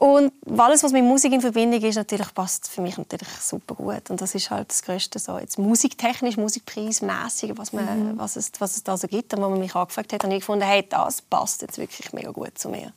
Und 0.02 0.34
alles, 0.58 0.82
was 0.82 0.94
mit 0.94 1.04
Musik 1.04 1.32
in 1.32 1.42
Verbindung 1.42 1.80
ist, 1.84 1.96
natürlich 1.96 2.34
passt 2.34 2.68
für 2.68 2.82
mich 2.82 2.98
natürlich 2.98 3.30
super 3.40 3.76
gut. 3.76 4.10
Und 4.10 4.20
das 4.20 4.34
ist 4.34 4.50
halt 4.50 4.72
das 4.72 4.82
Größte 4.82 5.20
so 5.20 5.38
jetzt 5.38 5.60
musiktechnisch, 5.60 6.38
musikpreismäßig, 6.38 7.56
was, 7.56 7.72
mhm. 7.72 8.14
was, 8.16 8.36
es, 8.36 8.52
was 8.58 8.78
es 8.78 8.84
da 8.84 8.98
so 8.98 9.08
gibt. 9.08 9.32
Und 9.36 9.44
wo 9.44 9.50
man 9.50 9.60
mich 9.60 9.76
angefragt 9.76 10.12
hat, 10.12 10.24
habe 10.24 10.34
ich 10.34 10.40
gefunden, 10.40 10.66
hey, 10.66 10.84
das 10.90 11.22
passt 11.22 11.62
jetzt 11.62 11.78
wirklich 11.78 12.14
mega 12.14 12.32
gut 12.32 12.58
zu 12.58 12.70
mir. 12.70 12.94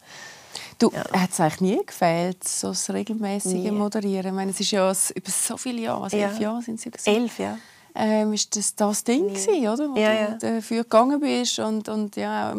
Du, 0.79 0.91
ja. 0.93 1.05
hat 1.21 1.31
es 1.31 1.41
eigentlich 1.41 1.61
nie 1.61 1.85
gefehlt, 1.85 2.43
so 2.43 2.69
das 2.69 2.89
regelmäßige 2.89 3.71
Moderieren? 3.71 4.29
Ich 4.29 4.33
meine, 4.33 4.51
es 4.53 4.61
ist 4.61 4.71
ja 4.71 4.91
über 5.15 5.31
so 5.31 5.59
viele 5.59 5.83
Jahre, 5.83 6.05
also 6.05 6.17
ja. 6.17 6.29
elf 6.29 6.41
Jahre 6.41 6.63
sind 6.63 6.77
es 6.77 6.87
ja 6.87 6.91
gewesen. 6.91 7.11
Elf, 7.11 7.39
ja. 7.39 7.59
Ähm, 7.97 8.33
ist 8.33 8.57
das 8.57 8.75
das 8.77 9.05
Ding 9.05 9.29
ja. 9.29 9.35
gewesen, 9.35 9.69
oder? 9.69 9.91
Wo 9.91 9.97
ja, 9.99 10.31
du 10.31 10.55
dafür 10.55 10.85
gegangen 10.85 11.21
bist 11.21 11.59
und, 11.59 11.87
und 11.91 12.17
ja, 12.17 12.55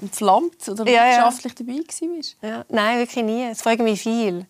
entflammt 0.00 0.68
oder 0.68 0.86
ja, 0.86 1.08
wissenschaftlich 1.08 1.52
ja. 1.58 1.64
dabei 1.64 2.16
warst? 2.16 2.36
Ja. 2.42 2.64
Nein, 2.68 2.98
wirklich 2.98 3.24
nie. 3.24 3.44
Es 3.44 3.62
freut 3.62 3.80
mich 3.80 4.02
viel. 4.02 4.46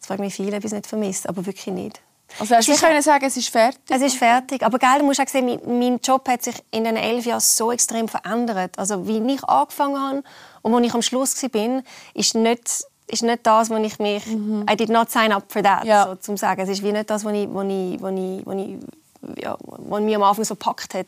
Es 0.00 0.06
freut 0.06 0.20
mich 0.20 0.34
viel, 0.34 0.48
ob 0.48 0.58
ich 0.58 0.64
es 0.64 0.72
nicht 0.72 0.86
vermisst, 0.86 1.28
aber 1.28 1.44
wirklich 1.44 1.66
nicht. 1.66 2.00
Also 2.38 2.54
hast 2.54 2.68
du 2.68 2.76
können 2.76 3.02
sagen, 3.02 3.24
es 3.24 3.36
ist 3.36 3.48
fertig? 3.48 3.80
Es 3.88 4.02
ist 4.02 4.16
fertig. 4.16 4.62
Aber 4.62 4.78
gell, 4.78 4.98
du 4.98 5.04
musst 5.04 5.20
auch 5.20 5.26
sehen, 5.26 5.46
mein, 5.46 5.78
mein 5.78 5.98
Job 5.98 6.28
hat 6.28 6.42
sich 6.42 6.54
in 6.70 6.84
den 6.84 6.96
elf 6.96 7.26
Jahren 7.26 7.40
so 7.40 7.72
extrem 7.72 8.08
verändert. 8.08 8.78
Also 8.78 9.06
wie 9.06 9.18
ich 9.18 9.44
angefangen 9.44 10.00
habe 10.00 10.22
und 10.62 10.72
wo 10.72 10.78
ich 10.78 10.94
am 10.94 11.02
Schluss 11.02 11.42
war, 11.42 11.82
ist 12.14 12.34
nicht 12.34 12.84
ist 13.08 13.24
nicht 13.24 13.44
das, 13.44 13.70
was 13.70 13.82
ich 13.82 13.98
mich 13.98 14.24
mhm. 14.26 14.64
I 14.70 14.76
did 14.76 14.88
not 14.88 15.10
sign 15.10 15.32
up 15.32 15.42
for 15.48 15.62
that, 15.64 15.84
ja. 15.84 16.06
so, 16.06 16.14
zum 16.14 16.36
sagen. 16.36 16.60
Es 16.60 16.68
ist 16.68 16.82
wie 16.84 16.92
nicht 16.92 17.10
das, 17.10 17.24
was 17.24 17.32
ich, 17.32 17.48
was 17.52 17.64
ich, 17.64 18.00
was 18.00 18.12
ich, 18.12 18.46
was 18.46 18.56
ich 18.56 19.42
ja, 19.42 19.56
was 19.60 20.00
mich 20.00 20.14
am 20.14 20.22
Anfang 20.22 20.44
so 20.44 20.54
gepackt 20.54 20.94
hat. 20.94 21.06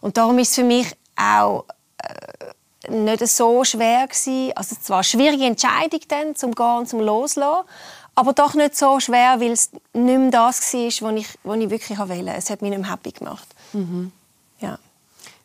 Und 0.00 0.16
darum 0.16 0.38
ist 0.38 0.50
es 0.50 0.54
für 0.54 0.64
mich 0.64 0.86
auch 1.16 1.64
äh, 1.98 2.52
nicht 2.90 3.26
so 3.28 3.64
schwer 3.64 4.06
gewesen. 4.06 4.52
Also 4.54 4.76
zwar 4.80 4.98
eine 4.98 5.04
schwierige 5.04 5.44
Entscheidung 5.44 6.00
dann, 6.08 6.36
zum 6.36 6.54
Gehen 6.54 6.78
und 6.78 6.88
zum 6.88 7.00
Loslassen, 7.00 7.64
aber 8.14 8.32
doch 8.32 8.54
nicht 8.54 8.76
so 8.76 9.00
schwer, 9.00 9.40
weil 9.40 9.52
es 9.52 9.70
nicht 9.92 10.18
mehr 10.18 10.30
das 10.30 10.72
war, 10.72 10.80
was 10.80 11.14
ich, 11.16 11.38
was 11.42 11.58
ich 11.58 11.70
wirklich 11.70 11.98
wollte. 11.98 12.30
Es 12.36 12.50
hat 12.50 12.62
mich 12.62 12.70
nicht 12.70 12.80
mehr 12.80 12.92
happy 12.92 13.12
gemacht. 13.12 13.48
Mhm. 13.72 14.12
Ja. 14.60 14.78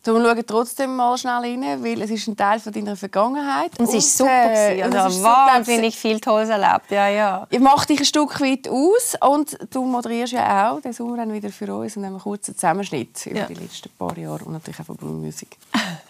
So, 0.01 0.13
wir 0.13 0.23
schauen 0.23 0.43
trotzdem 0.47 0.95
mal 0.95 1.17
schnell 1.17 1.33
rein, 1.33 1.83
weil 1.83 2.01
es 2.01 2.09
ist 2.09 2.27
ein 2.27 2.37
Teil 2.37 2.59
von 2.59 2.71
deiner 2.71 2.95
Vergangenheit. 2.95 3.77
Und 3.77 3.89
es 3.89 3.95
ist 3.95 4.17
super. 4.17 4.31
Äh, 4.31 4.83
und 4.85 4.93
es 4.93 5.15
ist 5.15 5.23
wahnsinnig 5.23 5.93
so, 5.93 5.99
viel 5.99 6.19
Tolles 6.21 6.47
erlebt. 6.47 6.89
Ja, 6.89 7.09
ja. 7.09 7.47
Ich 7.49 7.59
mache 7.59 7.85
dich 7.87 7.99
ein 7.99 8.05
Stück 8.05 8.39
weit 8.39 8.69
aus 8.69 9.17
und 9.29 9.57
du 9.73 9.83
moderierst 9.83 10.33
ja 10.33 10.71
auch 10.71 10.79
den 10.79 10.93
Sommer 10.93 11.17
dann 11.17 11.33
wieder 11.33 11.49
für 11.49 11.73
uns 11.75 11.97
und 11.97 12.05
einen 12.05 12.17
kurzen 12.17 12.55
Zusammenschnitt 12.55 13.25
über 13.25 13.39
ja. 13.39 13.45
die 13.47 13.55
letzten 13.55 13.89
paar 13.97 14.17
Jahre 14.17 14.45
und 14.45 14.53
natürlich 14.53 14.79
auch 14.79 14.85
von 14.85 14.95
Blue 14.95 15.11
Music. 15.11 15.57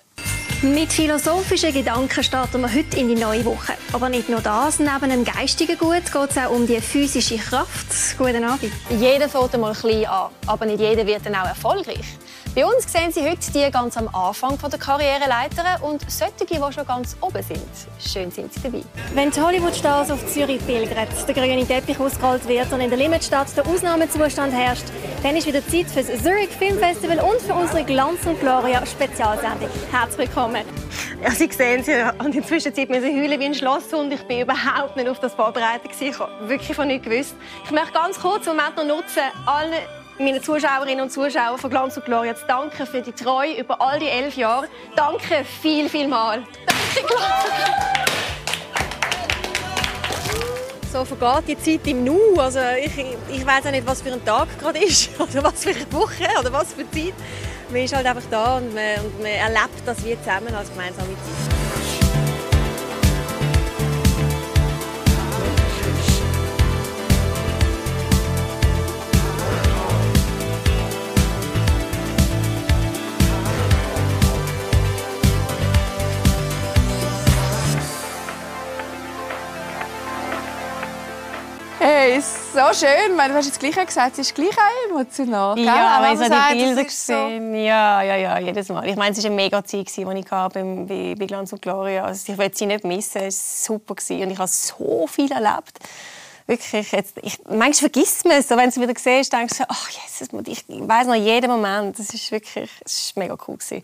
Mit 0.62 0.92
philosophischen 0.92 1.72
Gedanken 1.72 2.22
starten 2.22 2.60
wir 2.60 2.68
heute 2.68 2.98
in 2.98 3.08
die 3.08 3.16
neue 3.16 3.46
Woche. 3.46 3.76
Aber 3.94 4.10
nicht 4.10 4.28
nur 4.28 4.42
das, 4.42 4.80
neben 4.80 5.10
dem 5.10 5.24
geistigen 5.24 5.78
Gut 5.78 6.12
geht 6.12 6.32
es 6.32 6.38
auch 6.38 6.52
um 6.52 6.68
die 6.68 6.82
physische 6.82 7.38
Kraft. 7.38 8.18
Guten 8.18 8.44
Abend. 8.44 8.74
Jeder 8.90 9.30
fängt 9.30 9.58
mal 9.58 9.74
klein 9.74 10.06
an, 10.08 10.32
aber 10.48 10.66
nicht 10.66 10.82
jeder 10.82 11.08
wird 11.08 11.26
dann 11.26 11.36
auch 11.36 11.48
erfolgreich. 11.48 12.04
Bei 12.56 12.66
uns 12.66 12.92
sehen 12.92 13.12
Sie 13.12 13.22
heute 13.22 13.52
die 13.54 13.72
ganz 13.72 13.96
am 13.96 14.14
Anfang 14.14 14.58
der 14.58 14.80
Karriereleiter 14.80 15.82
und 15.82 16.02
solche, 16.10 16.46
die 16.50 16.56
schon 16.56 16.86
ganz 16.86 17.16
oben 17.22 17.44
sind. 17.44 17.62
Schön 18.00 18.32
sind 18.32 18.52
Sie 18.52 18.60
dabei. 18.62 18.82
Wenn 19.14 19.30
die 19.30 19.40
Hollywood-Stars 19.40 20.12
auf 20.12 20.26
Zürich 20.28 20.60
pilgern, 20.66 21.08
der 21.28 21.36
grüne 21.36 21.66
Teppich 21.66 22.00
ausgerollt 22.00 22.46
wird 22.48 22.74
und 22.74 22.82
in 22.82 22.90
der 22.90 22.98
Limitstadt 22.98 23.56
der 23.56 23.66
Ausnahmezustand 23.68 24.52
herrscht, 24.52 24.86
dann 25.22 25.36
ist 25.36 25.48
wieder 25.48 25.66
Zeit 25.68 25.92
für 25.92 26.02
das 26.02 26.24
Zurich 26.24 26.50
Film 26.50 26.80
Festival 26.80 27.20
und 27.20 27.40
für 27.40 27.54
unsere 27.54 27.84
Glanz 27.84 28.26
und 28.26 28.40
Gloria 28.40 28.84
Spezialsendung. 28.86 29.70
Herzlich 29.92 30.28
willkommen. 30.28 30.49
Namen. 30.52 30.66
Ja, 31.22 31.32
Sie 31.32 31.50
sehen, 31.52 31.84
Sie 31.84 32.04
haben 32.04 32.26
in 32.28 32.32
der 32.32 32.44
Zwischenzeit 32.44 32.90
müssen 32.90 33.06
heulen 33.06 33.40
wie 33.40 33.46
ein 33.46 33.54
Schlosshund. 33.54 34.14
Ich 34.14 34.22
bin 34.24 34.42
überhaupt 34.42 34.96
nicht 34.96 35.08
auf 35.08 35.20
das 35.20 35.34
vorbereitet. 35.34 35.92
Ich 36.00 36.20
habe 36.20 36.50
wirklich 36.50 36.76
von 36.76 36.88
nichts 36.88 37.08
gewusst. 37.08 37.36
Ich 37.66 37.72
möchte 37.72 37.92
ganz 37.92 38.20
kurz 38.20 38.48
einen 38.48 38.58
Moment 38.58 38.78
noch 38.78 38.86
nutzen, 38.86 39.24
allen 39.46 39.74
meinen 40.18 40.42
Zuschauerinnen 40.42 41.02
und 41.02 41.12
Zuschauern 41.12 41.58
von 41.58 41.70
Glanz 41.70 41.98
und 41.98 42.06
Gloria 42.06 42.36
zu 42.36 42.46
danken 42.46 42.86
für 42.86 43.02
die 43.02 43.14
Treue 43.14 43.60
über 43.60 43.82
all 43.82 44.00
die 44.00 44.08
elf 44.08 44.36
Jahre. 44.36 44.68
Danke 44.96 45.46
viel, 45.62 45.88
viel 45.88 46.08
mal. 46.08 46.44
Danke, 46.96 47.14
so 50.92 51.06
vergeht 51.06 51.60
die 51.66 51.78
Zeit 51.78 51.88
im 51.88 52.04
Nu. 52.04 52.18
Also 52.38 52.60
ich, 52.84 52.92
ich 53.32 53.46
weiß 53.46 53.68
auch 53.68 53.72
nicht, 53.72 53.86
was 53.86 54.02
für 54.02 54.12
ein 54.12 54.26
Tag 54.26 54.48
gerade 54.60 54.80
ist 54.80 55.10
oder 55.20 55.44
was 55.44 55.64
für 55.64 55.70
eine 55.70 55.92
Woche 55.92 56.28
oder 56.40 56.52
was 56.52 56.74
für 56.74 56.90
Zeit. 56.90 57.14
Man 57.72 57.84
ist 57.84 57.96
halt 57.96 58.08
einfach 58.08 58.24
da 58.32 58.58
und 58.58 58.74
man, 58.74 59.06
und 59.06 59.22
man 59.22 59.32
erlebt 59.32 59.84
das 59.86 60.04
wie 60.04 60.18
zusammen 60.18 60.54
als 60.56 60.70
gemeinsame 60.72 61.10
Zeit. 61.10 61.60
Hey, 81.80 82.22
so 82.60 82.74
schön. 82.74 83.16
du 83.16 83.34
hast 83.34 83.46
jetzt 83.46 83.60
gleich 83.60 83.86
gesagt, 83.86 84.14
es 84.14 84.20
ist 84.20 84.36
gleich 84.36 84.58
auch 84.58 84.90
emotional. 84.90 85.56
Gell? 85.56 85.66
Ja, 85.66 86.00
wenn 86.02 86.22
ich 86.22 86.30
habe 86.30 86.54
die 86.54 86.64
Bilder 86.64 86.84
gesehen. 86.84 87.52
So. 87.52 87.58
Ja, 87.58 88.02
ja, 88.02 88.16
ja, 88.16 88.40
jedes 88.40 88.68
Mal. 88.70 88.88
Ich 88.88 88.96
meine, 88.98 89.12
es 89.12 89.24
war 89.24 89.26
eine 89.26 89.36
mega 89.36 89.64
Zeit, 89.64 89.96
die 89.96 90.02
ich 90.02 90.32
hatte 90.32 90.64
bei, 90.88 91.16
bei 91.18 91.26
Glanz 91.26 91.54
und 91.54 91.62
Gloria. 91.62 92.04
Also 92.04 92.34
ich 92.34 92.38
will 92.38 92.52
sie 92.54 92.66
nicht 92.66 92.84
missen. 92.84 93.22
Es 93.22 93.70
war 93.70 93.80
super. 93.80 93.96
Und 94.10 94.32
ich 94.32 94.38
habe 94.38 94.50
so 94.50 95.08
viel 95.08 95.32
erlebt. 95.32 95.80
Wirklich, 96.48 96.92
jetzt, 96.92 97.14
ich, 97.22 97.40
manchmal 97.46 97.74
vergisst 97.74 98.26
man 98.26 98.38
es. 98.38 98.50
Wenn 98.50 98.70
du 98.70 98.82
wieder 98.82 98.94
siehst, 98.98 99.32
denkst 99.32 99.60
du, 99.60 99.64
ach, 99.68 99.90
Jesus, 99.90 100.30
ich 100.48 100.66
weiß 100.68 101.08
noch 101.08 101.16
jeden 101.16 101.50
Moment. 101.50 101.98
Es 101.98 102.14
ist 102.14 102.32
wirklich, 102.32 102.70
es 102.84 103.16
war 103.16 103.24
mega 103.24 103.38
cool. 103.48 103.56
Gewesen. 103.56 103.84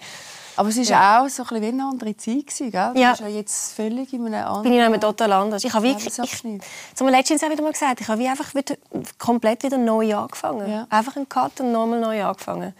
Aber 0.56 0.70
es 0.70 0.78
war 0.78 0.84
ja. 0.84 1.24
auch 1.24 1.30
so 1.30 1.44
ein 1.44 1.62
wie 1.62 1.68
eine 1.68 1.84
andere 1.84 2.16
Zeit, 2.16 2.46
gell? 2.58 2.70
Du 2.94 3.00
ja. 3.00 3.12
bist 3.12 3.22
ja 3.22 3.28
jetzt 3.28 3.74
völlig 3.74 4.14
in 4.14 4.26
einem 4.26 4.46
anderen... 4.46 4.64
Bin 4.64 4.74
ich 4.74 4.90
noch 4.90 5.00
total 5.00 5.34
anders. 5.34 5.64
Ich 5.64 5.74
habe 5.74 5.86
wirklich... 5.86 6.18
Ich, 6.18 6.62
zum 6.96 7.08
letztens 7.08 7.44
auch 7.44 7.50
wieder 7.50 7.62
mal 7.62 7.72
gesagt, 7.72 8.02
ich 8.02 8.08
habe 8.08 8.20
wie 8.20 8.28
einfach 8.28 8.54
wieder, 8.56 8.76
komplett 9.18 9.64
wieder 9.64 9.78
neu 9.78 10.16
angefangen. 10.16 10.70
Ja. 10.70 10.88
Einfach 10.90 11.16
einen 11.16 11.28
Cut 11.28 11.60
und 11.60 11.72
nochmal 11.72 12.00
neu 12.00 12.24
angefangen. 12.24 12.74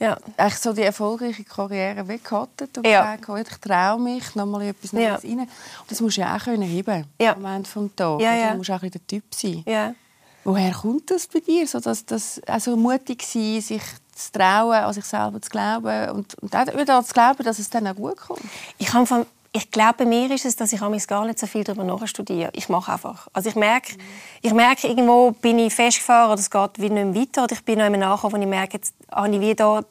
Ja. 0.00 0.18
Echt 0.36 0.60
so 0.60 0.72
die 0.72 0.82
erfolgreiche 0.82 1.44
Karriere 1.44 2.06
weggekattet 2.08 2.76
und 2.78 2.86
ja. 2.86 3.16
gesagt, 3.16 3.48
ich 3.48 3.58
traue 3.58 4.00
mich, 4.00 4.34
nochmal 4.34 4.62
in 4.62 4.68
etwas 4.70 4.92
Neues 4.92 5.06
ja. 5.06 5.14
rein. 5.14 5.38
Und 5.40 5.48
das 5.88 6.00
musst 6.00 6.16
du 6.16 6.22
ja 6.22 6.36
auch 6.36 6.42
können 6.42 6.62
heben 6.62 7.04
ja. 7.20 7.34
am 7.34 7.44
Ende 7.44 7.62
des 7.62 7.94
Tages. 7.94 8.22
Ja, 8.22 8.34
ja. 8.34 8.50
Du 8.50 8.56
musst 8.58 8.70
auch 8.70 8.82
ein 8.82 8.90
der 8.90 9.06
Typ 9.06 9.24
sein. 9.34 9.62
Ja. 9.66 9.94
Woher 10.42 10.72
kommt 10.72 11.10
das 11.10 11.26
bei 11.26 11.40
dir, 11.40 11.66
so 11.66 11.80
dass 11.80 12.04
das 12.04 12.40
also 12.46 12.76
mutig 12.76 13.22
sein, 13.22 13.60
sich 13.60 13.82
zu 14.14 14.32
trauen, 14.32 14.74
an 14.74 14.92
sich 14.92 15.04
selber 15.04 15.40
zu 15.40 15.50
glauben 15.50 16.10
und, 16.10 16.34
und 16.34 16.54
auch 16.54 16.66
wieder 16.78 17.02
zu 17.04 17.12
glauben, 17.12 17.42
dass 17.44 17.58
es 17.58 17.70
dann 17.70 17.86
auch 17.86 17.96
gut 17.96 18.16
kommt? 18.16 18.40
Ich 18.78 18.92
habe 18.92 19.06
von 19.06 19.26
ich 19.56 19.70
glaube, 19.70 19.98
bei 19.98 20.04
mir 20.04 20.28
ist 20.32 20.44
es, 20.44 20.56
dass 20.56 20.72
ich 20.72 20.80
gar 21.06 21.24
nicht 21.24 21.38
so 21.38 21.46
viel 21.46 21.62
darüber 21.62 21.84
nachstudiere. 21.84 22.50
Ich 22.54 22.68
mache 22.68 22.90
einfach. 22.90 23.28
Also 23.32 23.50
ich 23.50 23.54
merke, 23.54 23.94
ich 24.42 24.52
merke, 24.52 24.88
irgendwo 24.88 25.30
bin 25.30 25.60
ich 25.60 25.72
festgefahren 25.72 26.32
oder 26.32 26.40
es 26.40 26.50
geht 26.50 26.70
wie 26.78 26.90
nicht 26.90 27.04
mehr 27.04 27.14
weiter 27.14 27.44
oder 27.44 27.52
ich 27.52 27.64
bin 27.64 27.78
noch 27.78 27.86
immer 27.86 27.98
nachher, 27.98 28.32
wo 28.32 28.36
ich 28.36 28.46
merke, 28.46 28.78
jetzt 28.78 28.94
habe 29.12 29.32
ich 29.32 29.40
wieder 29.40 29.84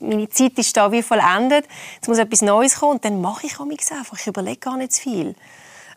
meine 0.00 0.28
Zeit 0.28 0.58
ist 0.58 0.76
da 0.76 0.90
wie 0.92 1.02
vollendet. 1.02 1.66
Jetzt 1.94 2.08
muss 2.08 2.18
etwas 2.18 2.42
Neues 2.42 2.78
kommen 2.78 2.92
und 2.92 3.04
dann 3.04 3.20
mache 3.20 3.46
ich 3.46 3.58
einfach. 3.58 4.18
Ich 4.18 4.26
überlege 4.26 4.58
gar 4.58 4.76
nicht 4.76 4.92
zu 4.92 5.02
viel. 5.02 5.34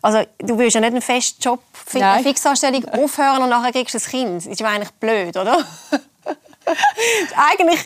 Also, 0.00 0.24
du 0.38 0.58
willst 0.58 0.74
ja 0.74 0.80
nicht 0.80 0.92
einen 0.92 1.02
festen 1.02 1.40
Job, 1.40 1.60
eine 1.94 2.22
Fixanstellung 2.22 2.84
aufhören 2.86 3.42
und 3.42 3.50
nachher 3.50 3.72
kriegst 3.72 3.94
du 3.94 3.98
ein 3.98 4.04
Kind. 4.04 4.36
Das 4.36 4.46
ist 4.46 4.60
ja 4.60 4.68
eigentlich 4.68 4.90
blöd, 4.92 5.36
oder? 5.36 5.64
eigentlich, 7.36 7.84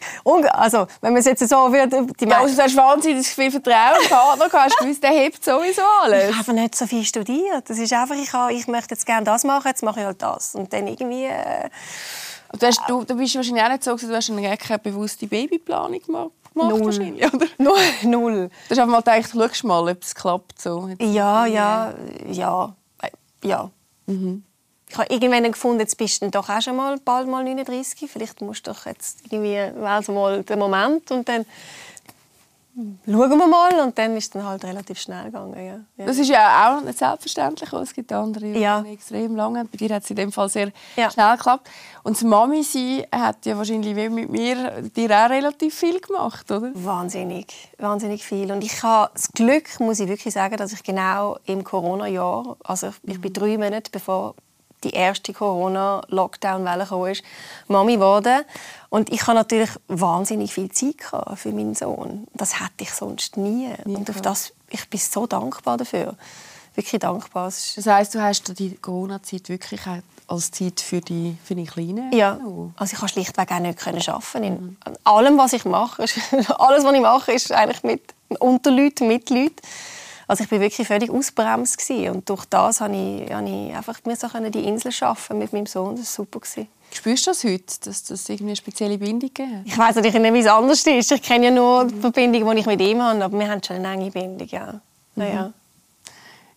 also, 0.53 0.87
wenn 1.01 1.13
man 1.13 1.21
es 1.21 1.27
jetzt 1.27 1.49
so 1.49 1.73
wird, 1.73 1.93
die 2.21 2.25
ja, 2.27 2.41
also, 2.41 2.57
du 2.57 2.63
hast 2.63 2.77
wahnsinnig 2.77 3.27
viel 3.27 3.51
Vertrauen 3.51 4.03
im 4.03 4.09
Partner 4.09 4.49
gehabt, 4.49 4.71
hast 4.71 4.79
gewusst, 4.79 5.03
der 5.03 5.11
hebt 5.11 5.45
sowieso 5.45 5.83
alles. 6.03 6.31
Ich 6.31 6.39
habe 6.39 6.53
nicht 6.53 6.75
so 6.75 6.87
viel 6.87 7.05
studiert. 7.05 7.69
Das 7.69 7.79
ist 7.79 7.93
einfach, 7.93 8.17
ich, 8.17 8.33
habe, 8.33 8.53
ich 8.53 8.67
möchte 8.67 8.95
jetzt 8.95 9.07
gerne 9.07 9.25
das 9.25 9.45
machen, 9.45 9.69
jetzt 9.69 9.83
mache 9.83 10.01
ich 10.01 10.07
halt 10.07 10.23
das. 10.23 10.55
Und 10.55 10.73
dann 10.73 10.87
irgendwie... 10.87 11.25
Äh, 11.25 11.69
du, 12.59 12.67
hast, 12.67 12.81
du, 12.89 13.05
du 13.05 13.17
bist 13.17 13.35
wahrscheinlich 13.35 13.65
auch 13.65 13.69
nicht 13.69 13.85
so, 13.85 13.97
du 13.97 14.15
hast 14.15 14.31
eine 14.31 14.57
keine 14.57 14.79
bewusste 14.79 15.27
Babyplanung 15.27 16.01
gemacht. 16.01 16.31
Null. 16.55 16.73
Oder? 16.73 17.47
Null. 18.03 18.49
Du 18.49 18.71
hast 18.71 18.79
einfach 18.79 18.87
mal 18.87 19.21
gedacht, 19.21 19.55
schau 19.55 19.67
mal, 19.69 19.91
ob 19.91 20.03
es 20.03 20.15
klappt. 20.15 20.61
So. 20.61 20.89
Ja, 20.99 21.45
ja, 21.45 21.93
ja. 22.31 22.75
ja. 23.43 23.71
Mhm 24.07 24.43
ich 24.89 24.97
habe 24.97 25.13
irgendwann 25.13 25.51
gefunden, 25.51 25.81
jetzt 25.81 25.97
bist 25.97 26.23
du 26.23 26.31
doch 26.31 26.49
auch 26.49 26.63
schon 26.63 26.77
mal 26.77 26.99
bald 27.05 27.29
mal 27.29 27.43
39. 27.43 28.11
Vielleicht 28.11 28.41
musst 28.41 28.67
du 28.67 28.73
doch 28.73 28.87
jetzt 28.87 29.21
irgendwie 29.31 29.59
also 29.85 30.13
mal 30.13 30.43
den 30.43 30.59
Moment 30.59 31.11
und 31.11 31.29
dann 31.29 31.45
schauen 33.07 33.39
wir 33.39 33.47
mal 33.47 33.81
und 33.81 33.97
dann 33.97 34.17
ist 34.17 34.25
es 34.25 34.31
dann 34.31 34.45
halt 34.45 34.65
relativ 34.65 35.01
schnell 35.01 35.25
gegangen. 35.25 35.55
Ja. 35.57 35.81
Ja. 35.97 36.07
Das 36.07 36.19
ist 36.19 36.29
ja 36.29 36.77
auch 36.77 36.83
nicht 36.83 36.99
selbstverständlich, 36.99 37.73
es 37.73 37.95
gibt 37.95 38.13
andere, 38.13 38.53
die 38.53 38.61
ja. 38.61 38.83
extrem 38.83 39.35
lange. 39.35 39.65
Bei 39.65 39.79
dir 39.79 39.95
hat 39.95 40.05
es 40.05 40.11
in 40.11 40.17
dem 40.17 40.31
Fall 40.31 40.49
sehr 40.51 40.71
ja. 40.97 41.11
schnell 41.11 41.37
geklappt. 41.37 41.69
Und 42.03 42.17
das 42.17 42.23
Mami 42.23 42.63
sein 42.63 43.07
hat 43.11 43.47
ja 43.47 43.57
wahrscheinlich 43.57 43.97
wie 43.97 44.09
mit 44.11 44.31
mir 44.31 44.83
dir 44.95 45.11
auch 45.11 45.31
relativ 45.31 45.75
viel 45.75 46.01
gemacht, 46.01 46.51
oder? 46.51 46.71
Wahnsinnig, 46.75 47.71
wahnsinnig 47.79 48.25
viel. 48.25 48.53
Und 48.53 48.63
ich 48.63 48.83
habe 48.83 49.11
das 49.15 49.33
Glück, 49.33 49.81
muss 49.81 50.01
ich 50.01 50.09
wirklich 50.09 50.35
sagen, 50.35 50.57
dass 50.57 50.73
ich 50.73 50.83
genau 50.83 51.39
im 51.47 51.65
Corona-Jahr, 51.65 52.57
also 52.63 52.91
ich 53.05 53.21
bin 53.21 53.33
drei 53.33 53.57
Monate 53.57 53.91
bevor 53.91 54.35
die 54.85 54.91
erste 54.91 55.33
Corona-Lockdown-Welle 55.33 56.87
kam, 56.87 57.13
Mami 57.69 57.95
geworden. 57.95 58.45
Und 58.89 59.13
ich 59.13 59.23
hatte 59.23 59.35
natürlich 59.35 59.71
wahnsinnig 59.89 60.53
viel 60.53 60.71
Zeit 60.71 60.97
für 61.35 61.53
meinen 61.53 61.75
Sohn. 61.75 62.27
Das 62.35 62.61
hätte 62.61 62.83
ich 62.83 62.93
sonst 62.93 63.37
nie. 63.37 63.69
nie 63.85 63.97
und 63.97 64.09
auf 64.11 64.21
das, 64.21 64.53
ich 64.71 64.89
bin 64.89 65.01
so 65.01 65.27
dankbar 65.27 65.77
dafür. 65.77 66.15
Wirklich 66.75 67.01
dankbar. 67.01 67.47
Das 67.47 67.87
heisst, 67.87 68.15
du 68.15 68.23
hast 68.23 68.59
die 68.59 68.77
Corona-Zeit 68.77 69.49
wirklich 69.49 69.81
als 70.29 70.51
Zeit 70.51 70.81
für 70.81 71.01
die, 71.01 71.37
für 71.45 71.55
die 71.55 71.65
Kleinen? 71.65 72.13
Ja. 72.13 72.39
Also 72.77 72.93
ich 72.93 72.99
konnte 72.99 73.15
schlichtweg 73.15 73.51
auch 73.53 73.61
nicht 73.61 74.09
arbeiten. 74.09 74.43
In 74.43 74.53
mhm. 74.55 74.77
allem, 75.05 75.39
was 75.39 75.53
ich 75.53 75.65
mache, 75.65 76.03
alles, 76.59 76.85
was 76.85 76.95
ich 76.95 77.01
mache, 77.01 77.33
ist 77.33 77.53
eigentlich 77.53 77.83
mit 77.83 78.03
unter 78.41 78.71
Leuten, 78.71 79.07
mit 79.09 79.31
Leuten. 79.31 79.57
Also 80.29 80.45
ich 80.45 80.51
bin 80.51 80.61
wirklich 80.61 80.87
völlig 80.87 81.11
ausbremst 81.11 81.79
gewesen. 81.79 82.17
und 82.17 82.29
durch 82.29 82.45
das 82.47 82.81
habe 82.81 82.95
ich, 82.95 83.33
habe 83.33 83.49
ich 83.49 83.75
einfach 83.75 83.99
so 84.05 84.51
die 84.51 84.65
Insel 84.65 84.91
schaffen 84.91 85.39
mit 85.39 85.53
meinem 85.53 85.67
Sohn. 85.67 85.97
Das 85.97 86.19
war 86.19 86.25
super 86.25 86.41
gewesen. 86.41 86.69
Spürst 86.93 87.27
du 87.27 87.31
das 87.31 87.45
heute, 87.45 87.81
dass 87.85 88.05
das 88.05 88.29
irgendwie 88.29 88.51
eine 88.51 88.57
spezielle 88.57 88.99
Bindung 88.99 89.31
gibt? 89.33 89.49
Ich 89.65 89.77
weiß 89.77 89.97
natürlich 89.97 90.19
nicht, 90.19 90.35
wie 90.35 90.39
es 90.41 90.47
anders 90.47 90.87
ist. 90.87 91.13
Ich 91.13 91.23
kenne 91.23 91.47
ja 91.47 91.51
nur 91.51 91.87
die 91.87 91.95
Verbindung, 92.01 92.51
die 92.51 92.61
ich 92.61 92.67
mit 92.67 92.81
ihm 92.81 93.03
habe, 93.03 93.25
aber 93.25 93.39
wir 93.39 93.49
haben 93.49 93.63
schon 93.63 93.77
eine 93.77 93.93
enge 93.93 94.11
Bindung, 94.11 94.49
ja. 94.49 94.81
Mhm. 95.15 95.55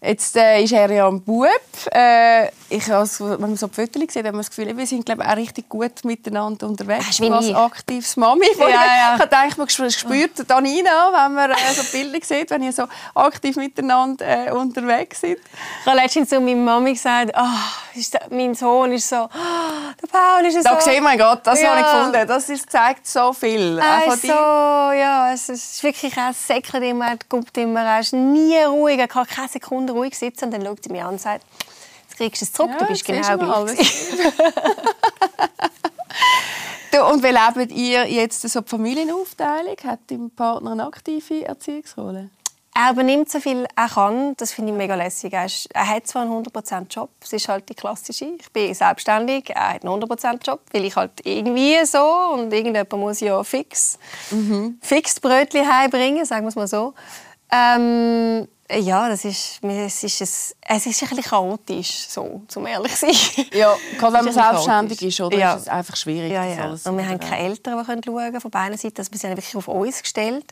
Jetzt 0.01 0.37
äh, 0.37 0.63
ist 0.63 0.71
er 0.71 0.89
ja 0.89 1.09
ein 1.09 1.21
Bub. 1.21 1.49
Äh, 1.91 2.47
ich, 2.69 2.89
also, 2.89 3.31
wenn 3.31 3.41
man 3.41 3.57
so 3.57 3.67
die 3.67 3.73
Fotos 3.73 4.01
sieht, 4.13 4.23
hat 4.23 4.31
man 4.31 4.37
das 4.37 4.49
Gefühl, 4.49 4.75
wir 4.77 4.87
sind 4.87 5.05
glaube 5.05 5.27
auch 5.27 5.35
richtig 5.35 5.67
gut 5.67 6.05
miteinander 6.05 6.67
unterwegs. 6.67 7.05
Als 7.05 7.19
ich. 7.19 7.55
aktives 7.55 8.15
Mami. 8.15 8.45
Ja, 8.57 8.69
ja. 8.69 9.15
Ich 9.15 9.21
habe 9.21 9.37
eigentlich 9.37 9.57
mal 9.57 9.65
gespürt, 9.65 10.31
oh. 10.55 10.59
Nina, 10.61 11.11
wenn 11.11 11.33
man 11.33 11.51
äh, 11.51 11.55
so 11.75 11.83
Bilder 11.91 12.19
sieht, 12.23 12.49
wenn 12.49 12.63
ihr 12.63 12.71
so 12.71 12.85
aktiv 13.13 13.57
miteinander 13.57 14.47
äh, 14.47 14.51
unterwegs 14.51 15.19
seid. 15.19 15.39
Ich 15.81 15.85
habe 15.85 15.97
letztens 15.97 16.29
zu 16.29 16.39
meiner 16.39 16.61
Mami 16.61 16.93
gesagt, 16.93 17.33
oh, 17.35 17.88
ist 17.99 18.17
mein 18.31 18.55
Sohn 18.55 18.93
ist 18.93 19.09
so, 19.09 19.15
oh, 19.15 19.27
der 20.01 20.07
Paul 20.07 20.45
ist 20.45 20.55
so. 20.55 20.63
Da 20.63 20.81
sehen 20.81 21.03
wir 21.03 21.17
Gott, 21.17 21.41
das 21.43 21.61
ja. 21.61 21.69
habe 21.69 21.81
ich 21.81 21.85
gefunden. 21.85 22.27
Das 22.27 22.49
ist, 22.49 22.71
zeigt 22.71 23.05
so 23.05 23.31
viel. 23.33 23.77
Äh, 23.77 24.15
so, 24.15 24.27
ja, 24.27 25.31
es 25.33 25.49
ist 25.49 25.83
wirklich 25.83 26.17
ein 26.17 26.33
Säckchen 26.33 26.81
immer, 26.83 27.09
er 27.09 27.17
kommt 27.27 27.55
immer, 27.57 27.83
er 27.83 27.99
ist 27.99 28.13
nie 28.13 28.57
ruhig, 28.63 28.99
er 28.99 29.07
kann 29.07 29.27
keine 29.27 29.49
Sekunde 29.49 29.93
ruhig 29.93 30.17
sitzen 30.17 30.45
und 30.45 30.51
dann 30.51 30.65
schaut 30.65 30.83
sie 30.83 30.91
mich 30.91 31.01
an 31.01 31.09
und 31.09 31.21
sagt, 31.21 31.45
jetzt 32.07 32.17
kriegst 32.17 32.41
du 32.41 32.45
es 32.45 32.53
zurück, 32.53 32.71
ja, 32.71 32.77
du 32.77 32.85
bist 32.85 33.05
genau 33.05 33.37
gleich. 33.37 33.79
und 37.11 37.23
wie 37.23 37.27
lebt 37.27 37.71
ihr 37.71 38.05
jetzt 38.05 38.41
so 38.41 38.61
die 38.61 38.69
Familienaufteilung? 38.69 39.75
Hat 39.83 39.99
dein 40.07 40.31
Partner 40.31 40.71
eine 40.71 40.85
aktive 40.85 41.45
Erziehungsrolle? 41.45 42.29
Er 42.81 42.91
übernimmt 42.91 43.29
so 43.29 43.41
viel 43.41 43.67
er 43.75 43.89
kann. 43.89 44.36
Das 44.38 44.53
finde 44.53 44.71
ich 44.71 44.77
mega 44.77 44.95
lässig. 44.95 45.33
Er, 45.33 45.45
ist, 45.45 45.67
er 45.74 45.86
hat 45.86 46.07
zwar 46.07 46.21
einen 46.21 46.31
100% 46.31 46.86
Job, 46.89 47.09
das 47.19 47.33
ist 47.33 47.50
halt 47.50 47.67
die 47.67 47.74
klassische. 47.74 48.25
Ich 48.39 48.50
bin 48.53 48.74
selbstständig, 48.74 49.50
er 49.50 49.74
hat 49.74 49.83
einen 49.83 50.01
100% 50.01 50.48
Job, 50.48 50.62
weil 50.71 50.86
ich 50.86 50.95
halt 50.95 51.12
irgendwie 51.25 51.86
so 51.86 52.01
und 52.33 52.53
irgendjemand 52.53 52.91
muss 52.93 53.19
ja 53.19 53.43
fix, 53.43 54.00
mhm. 54.31 54.77
fix 54.81 55.19
Brötchen 55.19 55.67
heimbringen, 55.67 56.24
sagen 56.24 56.45
wir 56.45 56.50
es 56.50 56.55
mal 56.55 56.67
so. 56.67 56.93
Ähm, 57.51 58.48
Ja, 58.71 59.09
das 59.09 59.25
ist, 59.25 59.59
es 59.63 60.03
ist, 60.03 60.21
ein, 60.21 60.77
es 60.77 60.85
ist 60.85 61.01
ein 61.01 61.09
bisschen 61.09 61.23
chaotisch, 61.23 62.07
so, 62.07 62.43
zum 62.47 62.67
ehrlich 62.67 62.95
zu 62.95 63.07
sein. 63.07 63.45
Ja, 63.51 63.75
gerade 63.97 64.13
wenn 64.13 64.25
man 64.25 64.33
selbstständig 64.33 65.01
ist, 65.01 65.19
oder? 65.21 65.38
Ja. 65.38 65.55
ist 65.55 65.63
es 65.63 65.67
einfach 65.67 65.95
schwierig. 65.95 66.31
Ja, 66.31 66.45
das 66.67 66.83
ja. 66.83 66.91
Und 66.91 66.97
wir 66.99 67.07
haben 67.07 67.19
keine 67.19 67.39
Eltern, 67.39 67.79
die 67.79 67.85
können 67.85 68.03
schauen 68.03 68.15
können, 68.15 68.41
von 68.41 68.51
beiden 68.51 68.77
Seiten. 68.77 68.99
Also 68.99 69.11
wir 69.11 69.17
sind 69.17 69.31
wirklich 69.31 69.55
auf 69.55 69.67
uns 69.67 70.03
gestellt. 70.03 70.45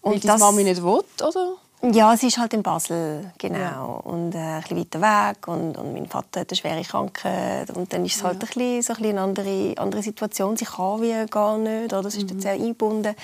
Weil 0.00 0.14
Und 0.14 0.24
deine 0.24 0.38
Mami 0.38 0.64
nicht 0.64 0.82
will, 0.82 1.02
oder? 1.20 1.56
Ja, 1.82 2.14
sie 2.14 2.26
ist 2.26 2.36
halt 2.36 2.52
in 2.52 2.62
Basel, 2.62 3.32
genau. 3.38 4.00
Und 4.04 4.34
äh, 4.34 4.38
ein 4.38 4.60
bisschen 4.60 4.78
weiter 4.78 5.00
weg. 5.00 5.48
Und, 5.48 5.78
und 5.78 5.94
mein 5.94 6.06
Vater 6.06 6.40
hat 6.40 6.50
eine 6.50 6.56
schwere 6.56 6.82
Krankheit. 6.82 7.70
Und 7.70 7.92
dann 7.92 8.04
ist 8.04 8.16
es 8.16 8.24
halt 8.24 8.34
ein 8.34 8.38
bisschen, 8.40 8.82
so 8.82 8.92
ein 8.92 8.96
bisschen 8.96 9.18
eine 9.18 9.20
andere, 9.22 9.74
andere 9.76 10.02
Situation. 10.02 10.56
Sie 10.58 10.66
kann 10.66 11.00
wie 11.00 11.26
gar 11.26 11.56
nicht, 11.56 11.92
oder? 11.92 12.10
Sie 12.10 12.18
ist 12.18 12.32
mhm. 12.32 12.40
sehr 12.40 12.52
eingebunden. 12.52 13.14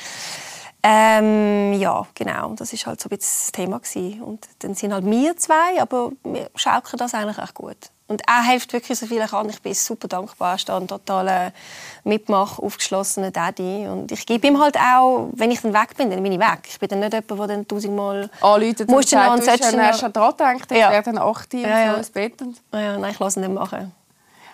Ähm, 0.88 1.73
ja, 1.81 2.07
genau. 2.14 2.50
Das 2.55 2.73
ist 2.73 2.87
halt 2.87 3.00
so 3.00 3.09
ein 3.09 3.16
bisschen 3.16 3.43
das 3.43 3.52
Thema 3.52 3.78
gewesen. 3.81 4.23
Und 4.23 4.47
dann 4.61 4.75
sind 4.75 4.93
halt 4.93 5.05
wir 5.05 5.37
zwei, 5.37 5.81
aber 5.81 6.12
wir 6.23 6.49
schaukeln 6.55 6.99
das 6.99 7.12
eigentlich 7.12 7.38
echt 7.38 7.55
gut. 7.55 7.76
Und 8.09 8.23
er 8.28 8.45
hilft 8.45 8.73
wirklich 8.73 8.97
so 8.97 9.05
viel 9.07 9.19
er 9.19 9.26
kann. 9.26 9.49
Ich 9.49 9.61
bin 9.61 9.75
super 9.75 10.07
dankbar. 10.07 10.50
Er 10.50 10.55
ist 10.55 10.71
ein 10.71 10.87
totaler 10.87 11.52
Mitmach, 12.05 12.61
aufgeschlossener 12.61 13.33
Daddy. 13.33 13.88
Und 13.88 14.12
ich 14.12 14.25
gebe 14.26 14.47
ihm 14.47 14.61
halt 14.61 14.76
auch, 14.76 15.28
wenn 15.33 15.50
ich 15.50 15.61
dann 15.61 15.75
weg 15.75 15.97
bin, 15.97 16.11
dann 16.12 16.23
bin 16.23 16.31
ich 16.31 16.38
weg. 16.38 16.61
Ich 16.69 16.78
bin 16.78 16.88
dann 16.88 17.00
nicht 17.00 17.12
jemand, 17.14 17.31
der 17.40 17.47
dann 17.49 17.66
tausendmal... 17.66 18.31
Anruft 18.40 18.88
musst 18.88 19.12
und 19.12 19.43
sagt, 19.45 19.73
du 19.73 19.76
noch- 19.76 19.99
schon 19.99 20.12
dran 20.12 20.31
gedacht, 20.31 20.71
ich 20.71 20.78
Ja. 20.78 20.90
werde 20.93 21.12
dann 21.12 21.19
8 21.19 21.52
Uhr 21.55 21.61
Ja, 21.61 21.81
ja. 21.81 21.90
so 21.95 21.97
ins 21.99 22.11
Bett. 22.11 22.40
Und 22.43 22.62
Ah 22.71 22.78
Ja, 22.81 22.97
nein, 22.97 23.11
ich 23.11 23.19
lasse 23.19 23.40
ihn 23.40 23.47
nicht 23.49 23.55
machen. 23.59 23.93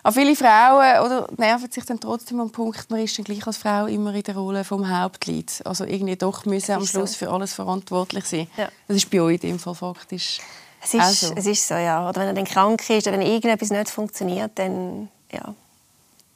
Aber 0.04 0.14
viele 0.14 0.34
Frauen 0.34 1.06
oder, 1.06 1.28
nerven 1.36 1.70
sich 1.70 1.84
dann 1.84 2.00
trotzdem 2.00 2.40
am 2.40 2.50
Punkt, 2.50 2.90
man 2.90 3.00
ist 3.00 3.16
dann 3.16 3.24
gleich 3.24 3.46
als 3.46 3.56
Frau 3.58 3.86
immer 3.86 4.12
in 4.14 4.22
der 4.24 4.36
Rolle 4.36 4.64
vom 4.64 4.88
Hauptlied. 4.88 5.60
Also 5.64 5.84
irgendwie 5.84 6.16
doch 6.16 6.44
müssen 6.44 6.72
am 6.72 6.84
Schluss 6.84 7.12
so. 7.12 7.18
für 7.18 7.30
alles 7.30 7.54
verantwortlich 7.54 8.24
sein. 8.24 8.48
Ja. 8.56 8.68
Das 8.88 8.96
ist 8.96 9.10
bei 9.10 9.20
euch 9.20 9.34
in 9.34 9.50
dem 9.50 9.58
Fall 9.60 9.76
faktisch. 9.76 10.40
Es 10.82 10.94
ist, 10.94 11.00
Also. 11.00 11.32
es 11.36 11.46
ist 11.46 11.68
so, 11.68 11.74
ja. 11.74 12.08
Oder 12.08 12.20
wenn 12.22 12.28
er 12.28 12.34
dann 12.34 12.44
krank 12.44 12.88
ist 12.90 13.06
oder 13.06 13.16
wenn 13.16 13.26
irgendetwas 13.26 13.70
nicht 13.70 13.88
funktioniert, 13.88 14.50
dann, 14.56 15.08
ja. 15.30 15.54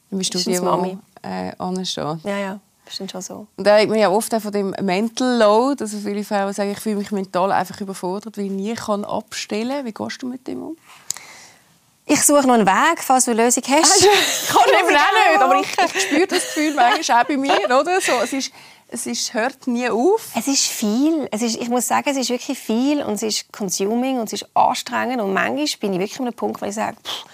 Dann 0.09 0.19
bist 0.19 0.33
du 0.33 0.37
die, 0.39 0.57
Mami. 0.59 0.97
äh, 1.21 1.51
ansteht. 1.57 2.23
Ja, 2.23 2.37
ja, 2.37 2.59
das 2.85 2.93
ist 2.93 2.99
dann 3.01 3.09
schon 3.09 3.21
so. 3.21 3.47
Und 3.57 3.67
da 3.67 3.77
hat 3.77 3.89
man 3.89 3.99
ja 3.99 4.09
oft 4.09 4.33
auch 4.33 4.39
von 4.41 4.53
dem 4.53 4.73
Mental 4.81 5.37
Load, 5.37 5.83
also 5.83 5.97
viele 5.97 6.23
Frauen 6.23 6.53
sagen, 6.53 6.71
ich 6.71 6.79
fühle 6.79 6.95
mich 6.95 7.11
mental 7.11 7.51
einfach 7.51 7.81
überfordert, 7.81 8.37
weil 8.37 8.45
ich 8.45 8.51
nie 8.51 8.73
kann 8.75 9.03
abstellen 9.03 9.69
kann. 9.69 9.85
Wie 9.85 9.91
gehst 9.91 10.21
du 10.21 10.27
mit 10.27 10.47
dem 10.47 10.61
um? 10.63 10.77
Ich 12.09 12.23
suche 12.23 12.47
noch 12.47 12.53
einen 12.53 12.65
Weg, 12.65 13.03
falls 13.03 13.25
du 13.25 13.31
eine 13.31 13.43
Lösung 13.43 13.63
hast. 13.67 14.01
kann 14.49 14.61
ich 14.65 14.79
eben 14.79 14.95
auch 14.95 15.29
nicht, 15.29 15.41
aber 15.41 15.59
ich, 15.59 15.95
ich 15.95 16.01
spüre 16.03 16.27
das 16.27 16.39
Gefühl 16.43 16.73
manchmal 16.73 17.21
auch 17.21 17.27
bei 17.27 17.35
mir. 17.35 17.65
Oder? 17.65 17.99
So, 17.99 18.13
es, 18.23 18.31
ist, 18.31 18.53
es 18.87 19.05
ist, 19.07 19.33
hört 19.33 19.67
nie 19.67 19.89
auf. 19.89 20.29
Es 20.33 20.47
ist 20.47 20.67
viel. 20.67 21.27
Es 21.31 21.41
ist, 21.41 21.57
ich 21.57 21.67
muss 21.67 21.85
sagen, 21.85 22.09
es 22.09 22.15
ist 22.15 22.29
wirklich 22.29 22.57
viel 22.57 23.03
und 23.03 23.15
es 23.15 23.23
ist 23.23 23.51
consuming 23.51 24.19
und 24.19 24.27
es 24.27 24.41
ist 24.41 24.47
anstrengend 24.53 25.19
und 25.19 25.33
manchmal 25.33 25.67
bin 25.81 25.93
ich 25.93 25.99
wirklich 25.99 26.19
an 26.21 26.27
einem 26.27 26.33
Punkt, 26.33 26.61
wo 26.61 26.65
ich 26.65 26.75
sage, 26.75 26.95
pff, 27.03 27.25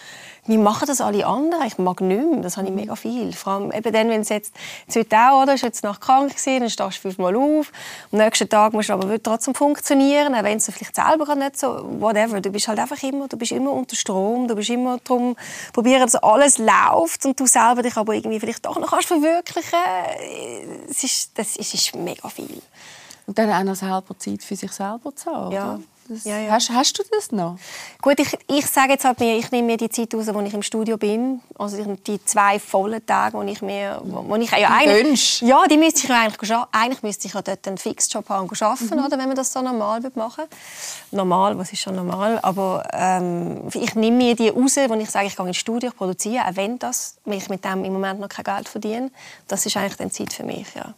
wie 0.45 0.57
machen 0.57 0.85
das 0.88 1.00
alle 1.00 1.25
anderen? 1.25 1.65
Ich 1.65 1.77
mag 1.77 2.01
nicht 2.01 2.21
mehr. 2.21 2.41
Das 2.41 2.57
habe 2.57 2.67
ich 2.67 2.73
mega 2.73 2.95
viel. 2.95 3.31
Vor 3.31 3.53
allem 3.53 3.71
eben 3.71 3.93
dann, 3.93 4.09
wenn 4.09 4.21
es 4.21 4.29
jetzt, 4.29 4.53
jetzt 4.85 4.95
heute 4.97 5.15
auch, 5.15 5.43
oder, 5.43 5.53
ist 5.53 5.62
jetzt 5.62 5.83
nach 5.83 6.00
krank 6.01 6.31
gewesen, 6.31 6.59
dann 6.59 6.69
stehst 6.69 6.97
du 6.97 7.01
fünfmal 7.01 7.35
auf. 7.35 7.71
Am 8.12 8.19
nächsten 8.19 8.50
Tag 8.50 8.73
musst 8.73 8.89
du 8.89 8.93
aber 8.93 9.21
trotzdem 9.23 9.55
funktionieren, 9.55 10.35
auch 10.35 10.43
wenn 10.43 10.57
es 10.57 10.69
vielleicht 10.69 10.95
selber 10.95 11.33
nicht 11.35 11.57
so, 11.57 11.85
whatever. 12.00 12.41
Du 12.41 12.50
bist 12.50 12.67
halt 12.67 12.79
einfach 12.79 13.01
immer, 13.03 13.27
du 13.29 13.38
bist 13.38 13.53
immer 13.53 13.71
unter 13.71 13.95
Strom, 13.95 14.47
du 14.47 14.55
bist 14.55 14.69
immer 14.69 14.97
darum, 15.03 15.38
probieren, 15.71 16.01
dass 16.01 16.15
alles 16.15 16.57
läuft 16.57 17.25
und 17.25 17.39
du 17.39 17.45
selber 17.45 17.81
dich 17.81 17.95
aber 17.95 18.13
irgendwie 18.13 18.39
vielleicht 18.39 18.65
doch 18.65 18.77
noch 18.77 18.91
kannst 18.91 19.07
verwirklichen. 19.07 19.79
Es 20.89 21.03
ist, 21.03 21.38
das 21.38 21.55
ist, 21.55 21.73
ist 21.73 21.95
mega 21.95 22.27
viel. 22.27 22.62
Und 23.25 23.38
dann 23.38 23.50
auch 23.50 23.63
noch 23.63 23.75
selber 23.75 24.17
Zeit 24.19 24.43
für 24.43 24.57
sich 24.57 24.71
selber 24.71 25.15
zu 25.15 25.31
haben. 25.31 25.51
Ja. 25.53 25.73
oder? 25.75 25.83
Ja, 26.25 26.38
ja. 26.38 26.51
Hast, 26.51 26.69
hast 26.69 27.00
du 27.00 27.03
das 27.12 27.31
noch? 27.31 27.57
Gut, 28.01 28.19
ich, 28.19 28.38
ich 28.48 28.65
sage 28.67 28.91
jetzt 28.93 29.05
halt 29.05 29.19
mir, 29.19 29.38
ich 29.38 29.50
nehme 29.51 29.67
mir 29.67 29.77
die 29.77 29.89
Zeit 29.89 30.13
raus, 30.13 30.25
wo 30.33 30.39
ich 30.41 30.53
im 30.53 30.62
Studio 30.62 30.97
bin. 30.97 31.41
Also 31.58 31.78
die- 32.06 32.23
zwei 32.25 32.60
vollen 32.60 33.06
Tage, 33.06 33.38
wo 33.38 33.41
ich 33.43 33.62
mir, 33.62 34.01
wo, 34.04 34.25
wo 34.28 34.36
ich 34.36 34.51
ja 34.51 34.69
eigentlich, 34.69 35.41
ja, 35.41 35.65
die 35.67 35.78
müsste 35.78 36.01
ich 36.04 36.10
ja 36.10 36.21
eigentlich 36.21 36.51
eigentlich 36.71 37.04
müsste 37.04 37.28
ich 37.28 37.34
ja 37.34 37.41
dort 37.41 37.67
einen 37.67 37.78
Fixjob 37.78 38.28
haben 38.30 38.49
und 38.49 38.62
arbeiten, 38.62 38.86
Mhm. 38.97 39.06
oder, 39.06 39.17
wenn 39.17 39.28
man 39.28 39.36
das 39.36 39.51
so 39.54 39.62
normal 39.62 40.04
würde 40.04 40.19
machen. 40.19 40.43
Normal, 41.12 41.58
was 41.58 41.71
ist 41.71 41.80
schon 41.82 41.95
normal? 41.95 42.39
Aber 42.41 42.84
ähm, 42.91 43.69
ich 43.73 43.95
nehme 43.95 44.17
mir 44.17 44.36
die 44.36 44.49
raus, 44.49 44.75
wo 44.88 44.93
ich 44.95 45.10
sage, 45.10 45.28
ich 45.28 45.36
gehe 45.36 45.47
ins 45.47 45.58
Studio, 45.58 45.89
ich 45.89 45.95
produziere, 45.95 46.45
auch 46.47 46.56
wenn 46.56 46.78
das, 46.80 47.15
ich 47.25 47.49
mit 47.49 47.63
dem 47.63 47.86
im 47.86 47.93
Moment 47.93 48.19
noch 48.19 48.30
kein 48.30 48.43
Geld 48.43 48.67
verdiene. 48.67 49.10
Das 49.47 49.65
ist 49.65 49.78
eigentlich 49.78 49.95
dann 49.97 50.12
Zeit 50.12 50.34
für 50.34 50.43
mich, 50.43 50.67
ja. 50.75 50.93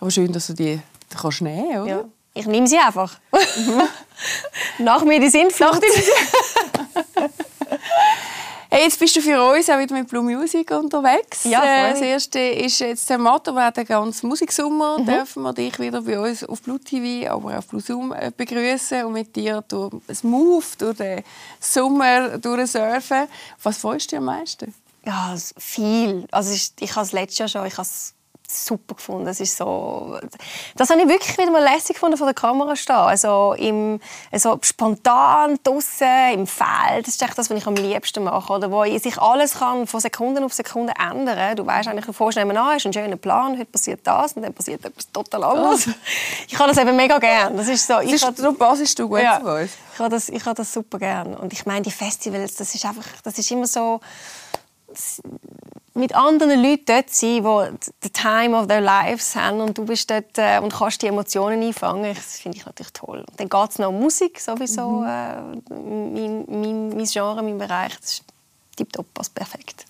Aber 0.00 0.10
schön, 0.10 0.32
dass 0.32 0.46
du 0.46 0.52
die 0.52 0.80
die 1.12 1.16
kannst 1.16 1.42
nehmen, 1.42 1.82
oder? 1.82 1.86
ja. 1.90 2.04
Ich 2.34 2.46
nehme 2.46 2.66
sie 2.66 2.78
einfach. 2.78 3.14
Nach 4.78 5.04
mir 5.04 5.20
die 5.20 5.30
Sintflut. 5.30 5.80
Hey, 8.70 8.84
jetzt 8.86 8.98
bist 8.98 9.14
du 9.14 9.20
für 9.20 9.40
uns 9.40 9.70
auch 9.70 9.78
wieder 9.78 9.94
mit 9.94 10.08
Blue 10.08 10.22
Music 10.24 10.68
unterwegs. 10.72 11.44
Ja, 11.44 11.62
äh, 11.62 11.82
voll. 11.82 11.90
das 11.92 12.00
erste 12.00 12.40
ist 12.40 12.80
jetzt 12.80 13.08
der 13.08 13.18
Motto, 13.18 13.52
wir 13.52 13.66
haben 13.66 13.74
den 13.74 13.84
ganzen 13.86 14.26
Musiksommer 14.28 14.98
Mhm. 14.98 15.06
dürfen 15.06 15.42
wir 15.44 15.52
dich 15.52 15.78
wieder 15.78 16.02
bei 16.02 16.18
uns 16.18 16.42
auf 16.42 16.60
Blue 16.60 16.80
TV, 16.80 17.30
aber 17.32 17.50
auch 17.52 17.58
auf 17.58 17.68
Blue 17.68 17.80
Zoom 17.80 18.12
äh, 18.12 18.32
begrüßen 18.36 19.04
und 19.04 19.12
mit 19.12 19.36
dir 19.36 19.62
durch 19.68 19.92
das 20.08 20.24
Move, 20.24 20.64
durch 20.78 20.96
den 20.96 21.22
Sommer 21.60 22.36
durchsurfen. 22.38 23.28
Was 23.62 23.78
freust 23.78 24.06
du 24.06 24.16
dich 24.16 24.18
am 24.18 24.24
meisten? 24.24 24.74
Ja, 25.06 25.36
viel. 25.56 26.26
Also 26.32 26.52
ich, 26.52 26.72
ich 26.80 26.96
habe 26.96 27.06
es 27.06 27.12
letztes 27.12 27.38
Jahr 27.38 27.48
schon, 27.48 27.66
ich 27.66 27.74
habe 27.74 27.82
es 27.82 28.12
super 28.46 28.94
gefunden. 28.94 29.26
Es 29.28 29.40
ist 29.40 29.56
so, 29.56 30.18
das 30.76 30.90
habe 30.90 31.00
ich 31.02 31.08
wirklich 31.08 31.36
wieder 31.38 31.50
mal 31.50 31.62
lässig 31.62 31.94
gefunden, 31.94 32.16
vor 32.16 32.26
der 32.26 32.34
Kamera 32.34 32.76
stehen. 32.76 32.94
Also 32.94 33.54
im, 33.58 34.00
so 34.32 34.58
spontan 34.62 35.58
draussen, 35.62 36.06
im 36.32 36.46
Feld. 36.46 37.06
Das 37.06 37.14
ist 37.14 37.22
echt 37.22 37.36
das, 37.38 37.50
was 37.50 37.56
ich 37.58 37.66
am 37.66 37.74
liebsten 37.74 38.22
mache. 38.24 38.52
Oder 38.52 38.70
wo 38.70 38.84
sich 38.98 39.18
alles 39.18 39.54
kann 39.58 39.86
von 39.86 40.00
Sekunden 40.00 40.44
auf 40.44 40.52
Sekunde 40.52 40.92
ändern. 40.98 41.56
Du 41.56 41.66
weißt 41.66 41.88
eigentlich 41.88 42.14
vorstellen, 42.16 42.56
ah, 42.56 42.74
ist 42.74 42.86
ein 42.86 42.92
schöner 42.92 43.16
Plan, 43.16 43.54
heute 43.54 43.66
passiert 43.66 44.00
das 44.04 44.34
und 44.34 44.42
dann 44.42 44.52
passiert 44.54 44.84
etwas 44.84 45.10
total 45.10 45.44
anderes. 45.44 45.88
Ich 46.48 46.58
habe 46.58 46.68
das 46.68 46.78
eben 46.78 46.94
mega 46.96 47.18
gern. 47.18 47.56
Das 47.56 47.68
ist 47.68 47.86
so, 47.86 48.00
ich 48.00 48.12
Das 48.12 48.22
habe- 48.22 48.32
ist, 48.34 48.42
darum 48.42 48.56
passest 48.56 48.98
du 48.98 49.08
gut 49.08 49.20
ja. 49.20 49.38
uns. 49.38 49.70
Ich 49.94 49.98
habe 49.98 50.10
das, 50.10 50.28
ich 50.28 50.44
habe 50.44 50.54
das 50.54 50.72
super 50.72 50.98
gern. 50.98 51.34
Und 51.34 51.52
ich 51.52 51.66
meine, 51.66 51.82
die 51.82 51.90
Festivals, 51.90 52.54
das 52.54 52.74
ist 52.74 52.84
einfach, 52.84 53.04
das 53.22 53.38
ist 53.38 53.50
immer 53.50 53.66
so 53.66 54.00
mit 55.94 56.14
anderen 56.14 56.60
Leuten 56.62 56.84
dort 56.86 57.10
sein, 57.10 57.42
die 57.42 57.90
the 58.02 58.10
time 58.10 58.56
of 58.56 58.66
their 58.66 58.80
lives 58.80 59.36
haben 59.36 59.60
und 59.60 59.78
du 59.78 59.84
bist 59.86 60.10
dort 60.10 60.36
äh, 60.36 60.58
und 60.58 60.72
kannst 60.72 61.02
die 61.02 61.06
Emotionen 61.06 61.62
einfangen. 61.62 62.14
Das 62.14 62.40
finde 62.40 62.58
ich 62.58 62.66
natürlich 62.66 62.92
toll. 62.92 63.20
Und 63.20 63.40
dann 63.40 63.48
geht 63.48 63.70
es 63.70 63.78
noch 63.78 63.88
um 63.88 64.00
Musik, 64.00 64.40
sowieso 64.40 65.04
äh, 65.04 65.40
mein, 65.70 66.44
mein, 66.48 66.88
mein 66.88 67.04
Genre, 67.04 67.42
mein 67.42 67.58
Bereich. 67.58 67.96
Das 68.00 68.12
ist 68.12 68.24
tipptopp, 68.76 69.06
passt 69.14 69.34
perfekt. 69.34 69.86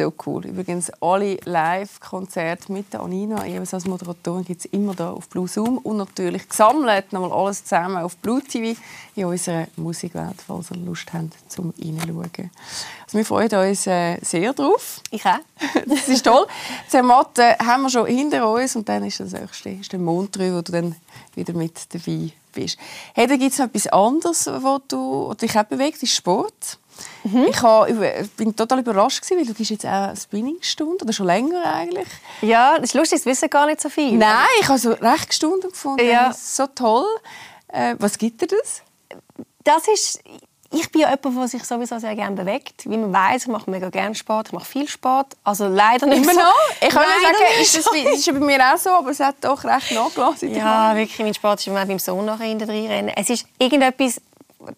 So 0.00 0.14
cool. 0.24 0.46
Übrigens, 0.46 0.90
alle 1.02 1.36
Live-Konzerte 1.44 2.72
mit 2.72 2.90
der 2.90 3.00
Anina, 3.00 3.44
jeweils 3.44 3.74
als 3.74 3.84
Moderatorin, 3.84 4.46
gibt 4.46 4.64
es 4.64 4.72
immer 4.72 4.94
da 4.94 5.10
auf 5.10 5.28
Blue 5.28 5.46
Zoom. 5.46 5.76
Und 5.76 5.98
natürlich 5.98 6.48
gesammelt, 6.48 7.12
nochmal 7.12 7.38
alles 7.38 7.64
zusammen 7.64 7.98
auf 7.98 8.16
Blue 8.16 8.40
TV 8.40 8.80
in 9.14 9.26
unserer 9.26 9.66
Musikwelt, 9.76 10.36
falls 10.46 10.70
ihr 10.70 10.78
Lust 10.78 11.12
habt, 11.12 11.34
zum 11.52 11.74
reinschauen. 11.78 12.50
Also 13.04 13.18
wir 13.18 13.24
freuen 13.26 13.54
uns 13.54 13.86
äh, 13.86 14.16
sehr 14.22 14.54
drauf. 14.54 15.02
Ich 15.10 15.26
auch. 15.26 15.36
Das 15.86 16.08
ist 16.08 16.24
toll. 16.24 16.46
Zermatt 16.88 17.38
äh, 17.38 17.56
haben 17.58 17.82
wir 17.82 17.90
schon 17.90 18.06
hinter 18.06 18.50
uns 18.50 18.76
und 18.76 18.88
dann 18.88 19.04
ist 19.04 19.20
das 19.20 19.32
nächste 19.32 19.68
ist 19.68 19.92
der 19.92 19.98
Montreux, 19.98 20.54
wo 20.54 20.62
du 20.62 20.72
dann 20.72 20.96
wieder 21.34 21.52
mit 21.52 21.74
dabei 21.92 22.32
bist. 22.54 22.78
Hey, 23.12 23.26
da 23.26 23.36
gibt 23.36 23.52
es 23.52 23.58
noch 23.58 23.66
etwas 23.66 23.86
anderes, 23.88 24.46
du 24.88 25.28
wo 25.28 25.34
dich 25.34 25.58
auch 25.58 25.64
bewegt, 25.64 26.02
ist 26.02 26.14
Sport. 26.14 26.78
Ich 27.48 27.62
ha- 27.62 27.86
ich 27.86 28.30
bin 28.32 28.54
total 28.56 28.78
überrascht, 28.80 29.20
gewesen, 29.22 29.38
weil 29.38 29.46
du 29.46 29.54
gibst 29.54 29.70
jetzt 29.70 29.84
auch 29.86 29.90
eine 30.08 30.16
Spinningstunde, 30.16 31.04
oder 31.04 31.12
schon 31.12 31.26
länger 31.26 31.62
eigentlich. 31.64 32.08
Ja, 32.42 32.76
das 32.76 32.90
ist 32.90 32.94
lustig, 32.94 33.18
das 33.18 33.26
wissen 33.26 33.50
gar 33.50 33.66
nicht 33.66 33.80
so 33.80 33.88
viele. 33.88 34.16
Nein, 34.16 34.46
ich 34.60 34.68
habe 34.68 34.78
so 34.78 34.92
recht 34.92 35.34
Stunden 35.34 35.68
gefunden. 35.70 36.06
Ja. 36.06 36.32
So 36.32 36.66
toll. 36.68 37.06
Äh, 37.68 37.94
was 37.98 38.16
gibt 38.18 38.40
dir 38.40 38.46
das? 38.48 38.82
das 39.62 39.86
ist, 39.88 40.20
ich 40.72 40.90
bin 40.90 41.02
ja 41.02 41.10
jemand, 41.10 41.36
der 41.36 41.48
sich 41.48 41.64
sowieso 41.64 41.98
sehr 41.98 42.14
gerne 42.14 42.34
bewegt. 42.34 42.88
Wie 42.88 42.96
man 42.96 43.12
weiß, 43.12 43.42
ich 43.42 43.48
mache 43.48 43.70
mega 43.70 43.90
gerne 43.90 44.14
Sport, 44.14 44.48
ich 44.48 44.52
mache 44.52 44.64
viel 44.64 44.88
Sport. 44.88 45.36
Also 45.44 45.66
leider 45.68 46.06
nicht 46.06 46.22
Immer 46.22 46.32
so. 46.32 46.40
noch? 46.40 46.54
Ich 46.80 46.88
kann 46.88 47.02
Leider 47.02 47.36
sagen, 47.38 47.58
nicht 47.58 47.74
ist 47.74 47.76
das, 47.76 48.16
ist 48.18 48.26
bei 48.32 48.40
mir 48.40 48.58
auch 48.72 48.78
so, 48.78 48.90
aber 48.90 49.10
es 49.10 49.20
hat 49.20 49.36
doch 49.42 49.62
recht 49.64 49.92
nachgelassen. 49.92 50.54
Ja, 50.54 50.94
wirklich, 50.96 51.18
mein 51.18 51.34
Sport 51.34 51.60
ist 51.60 51.66
immer 51.66 51.84
beim 51.84 51.98
Sohn 51.98 52.24
nachher 52.24 52.46
hinten 52.46 52.70
rennen. 52.70 53.12
Es 53.16 53.28
ist 53.30 53.46
irgendetwas 53.58 54.20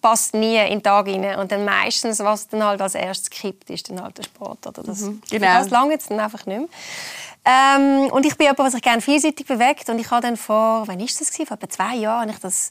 passt 0.01 0.35
nie 0.35 0.57
in 0.57 0.71
den 0.71 0.83
Tag 0.83 1.07
rein. 1.07 1.39
Und 1.39 1.53
dann 1.53 1.65
meistens, 1.65 2.21
was 2.21 2.49
dann 2.49 2.65
halt 2.65 2.81
als 2.81 2.95
erstes 2.95 3.31
kippt, 3.31 3.71
ist 3.71 3.89
dann 3.91 4.03
halt 4.03 4.19
der 4.19 4.25
Sport. 4.25 4.67
Oder 4.67 4.83
das, 4.83 5.01
genau. 5.01 5.21
Für 5.29 5.39
Das 5.39 5.71
lange 5.71 5.93
jetzt 5.93 6.11
dann 6.11 6.21
einfach 6.21 6.47
nicht 6.47 6.59
mehr. 6.59 6.69
Ähm, 7.45 8.11
und 8.13 8.25
ich 8.25 8.37
bin 8.37 8.45
jemand, 8.45 8.61
der 8.61 8.71
sich 8.71 8.83
gerne 8.83 9.01
vielseitig 9.01 9.47
bewegt. 9.47 9.89
Und 9.89 9.99
ich 9.99 10.11
habe 10.11 10.23
dann 10.23 10.37
vor, 10.37 10.85
wann 10.87 11.01
ist 11.01 11.21
das 11.21 11.31
gewesen? 11.31 11.47
Vor 11.47 11.57
etwa 11.57 11.69
zwei 11.69 11.97
Jahren, 11.97 12.29
ich 12.29 12.39
das 12.39 12.71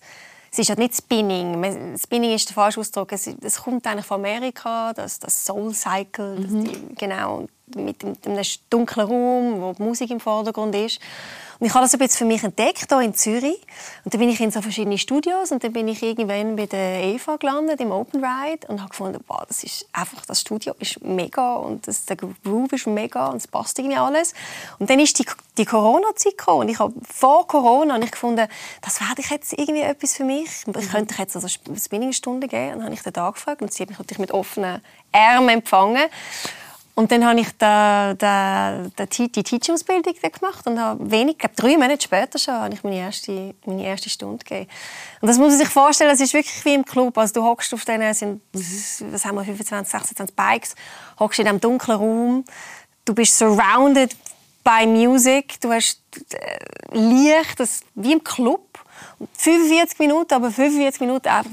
es 0.51 0.59
ist 0.59 0.69
halt 0.69 0.79
nicht 0.79 0.95
Spinning. 0.95 1.97
Spinning 1.97 2.33
ist 2.33 2.49
der 2.49 2.55
falsche 2.55 2.81
Ausdruck. 2.81 3.13
Es, 3.13 3.25
es 3.25 3.61
kommt 3.61 3.87
eigentlich 3.87 4.05
von 4.05 4.19
Amerika, 4.19 4.91
das, 4.93 5.17
das 5.17 5.45
Soul 5.45 5.73
Cycle. 5.73 6.35
Das 6.35 6.51
die, 6.51 6.95
genau. 6.95 7.47
Mit 7.75 8.03
einem 8.03 8.41
dunklen 8.69 9.07
Raum, 9.07 9.61
wo 9.61 9.73
die 9.73 9.83
Musik 9.83 10.11
im 10.11 10.19
Vordergrund 10.19 10.75
ist. 10.75 10.99
Und 11.61 11.67
ich 11.67 11.75
habe 11.75 11.85
das 11.85 11.93
ein 11.93 12.09
für 12.09 12.25
mich 12.25 12.43
entdeckt, 12.43 12.87
hier 12.89 13.01
in 13.01 13.13
Zürich. 13.13 13.61
Und 14.03 14.11
dann 14.11 14.19
bin 14.19 14.29
ich 14.29 14.41
in 14.41 14.49
so 14.49 14.63
verschiedene 14.63 14.97
Studios 14.97 15.51
und 15.51 15.63
dann 15.63 15.71
bin 15.71 15.87
ich 15.87 16.01
irgendwann 16.01 16.55
bei 16.55 16.65
der 16.65 17.03
Eva 17.03 17.35
gelandet, 17.35 17.79
im 17.81 17.91
Open 17.91 18.25
Ride 18.25 18.65
und 18.67 18.79
habe 18.79 18.89
gefunden, 18.89 19.23
wow, 19.27 19.43
das 19.47 19.63
ist 19.63 19.85
einfach, 19.93 20.25
das 20.25 20.41
Studio 20.41 20.73
ist 20.79 21.03
mega 21.03 21.57
und 21.57 21.87
das, 21.87 22.05
der 22.05 22.15
Groove 22.15 22.73
ist 22.73 22.87
mega 22.87 23.27
und 23.27 23.37
es 23.37 23.47
passt 23.47 23.77
irgendwie 23.77 23.97
alles. 23.97 24.33
Und 24.79 24.89
dann 24.89 24.99
ist 24.99 25.19
die, 25.19 25.25
die 25.59 25.65
Corona-Zeit 25.65 26.35
gekommen 26.35 26.61
und 26.61 26.69
ich 26.69 26.79
habe 26.79 26.95
vor 27.07 27.45
Corona 27.45 27.93
und 27.93 28.03
ich 28.03 28.11
gefunden, 28.11 28.47
das 28.81 28.99
werde 28.99 29.21
ich 29.21 29.29
jetzt 29.29 29.53
irgendwie 29.53 29.81
etwas 29.81 30.15
für 30.15 30.23
mich. 30.23 30.49
Ich 30.65 30.89
könnte 30.89 31.13
jetzt 31.19 31.35
also 31.35 31.47
Spinningstunde 31.47 32.47
geben. 32.47 32.71
Und 32.71 32.77
dann 32.79 32.85
habe 32.85 32.95
ich 32.95 33.03
den 33.03 33.15
angefragt 33.15 33.61
und 33.61 33.71
sie 33.71 33.83
hat 33.83 33.89
mich 33.89 33.99
natürlich 33.99 34.17
mit 34.17 34.31
offenen 34.31 34.81
Armen 35.11 35.49
empfangen. 35.49 36.09
Und 36.93 37.11
dann 37.11 37.25
habe 37.25 37.39
ich 37.39 37.47
da, 37.57 38.13
da, 38.13 38.83
die 39.07 39.29
Teaching-Ausbildung 39.29 40.13
gemacht 40.13 40.67
und 40.67 40.79
habe 40.79 41.09
wenig, 41.09 41.37
glaube 41.37 41.55
drei 41.55 41.77
Monate 41.77 42.01
später 42.03 42.37
schon, 42.37 42.53
habe 42.53 42.73
ich 42.73 42.83
meine 42.83 42.97
erste, 42.97 43.55
meine 43.65 43.85
erste 43.85 44.09
Stunde 44.09 44.43
gegeben. 44.43 44.69
Und 45.21 45.27
das 45.27 45.37
muss 45.37 45.49
man 45.49 45.57
sich 45.57 45.69
vorstellen, 45.69 46.11
das 46.11 46.19
ist 46.19 46.33
wirklich 46.33 46.63
wie 46.65 46.73
im 46.73 46.83
Club. 46.83 47.17
Also 47.17 47.35
du 47.35 47.43
hockst 47.43 47.73
auf 47.73 47.85
diesen, 47.85 48.13
sind, 48.13 48.41
was 48.53 49.25
haben 49.25 49.35
wir, 49.35 49.43
25, 49.43 49.89
26 49.89 50.35
Bikes, 50.35 50.75
hockst 51.19 51.39
in 51.39 51.45
diesem 51.45 51.61
dunklen 51.61 51.97
Raum, 51.97 52.45
du 53.05 53.13
bist 53.13 53.37
surrounded 53.37 54.15
by 54.63 54.85
Music, 54.85 55.59
du 55.61 55.71
hast 55.71 56.01
äh, 56.33 56.97
Licht, 56.97 57.59
das, 57.59 57.81
wie 57.95 58.13
im 58.13 58.23
Club. 58.23 58.67
45 59.37 59.99
Minuten, 59.99 60.33
aber 60.33 60.51
45 60.51 61.01
Minuten 61.01 61.27
einfach 61.27 61.51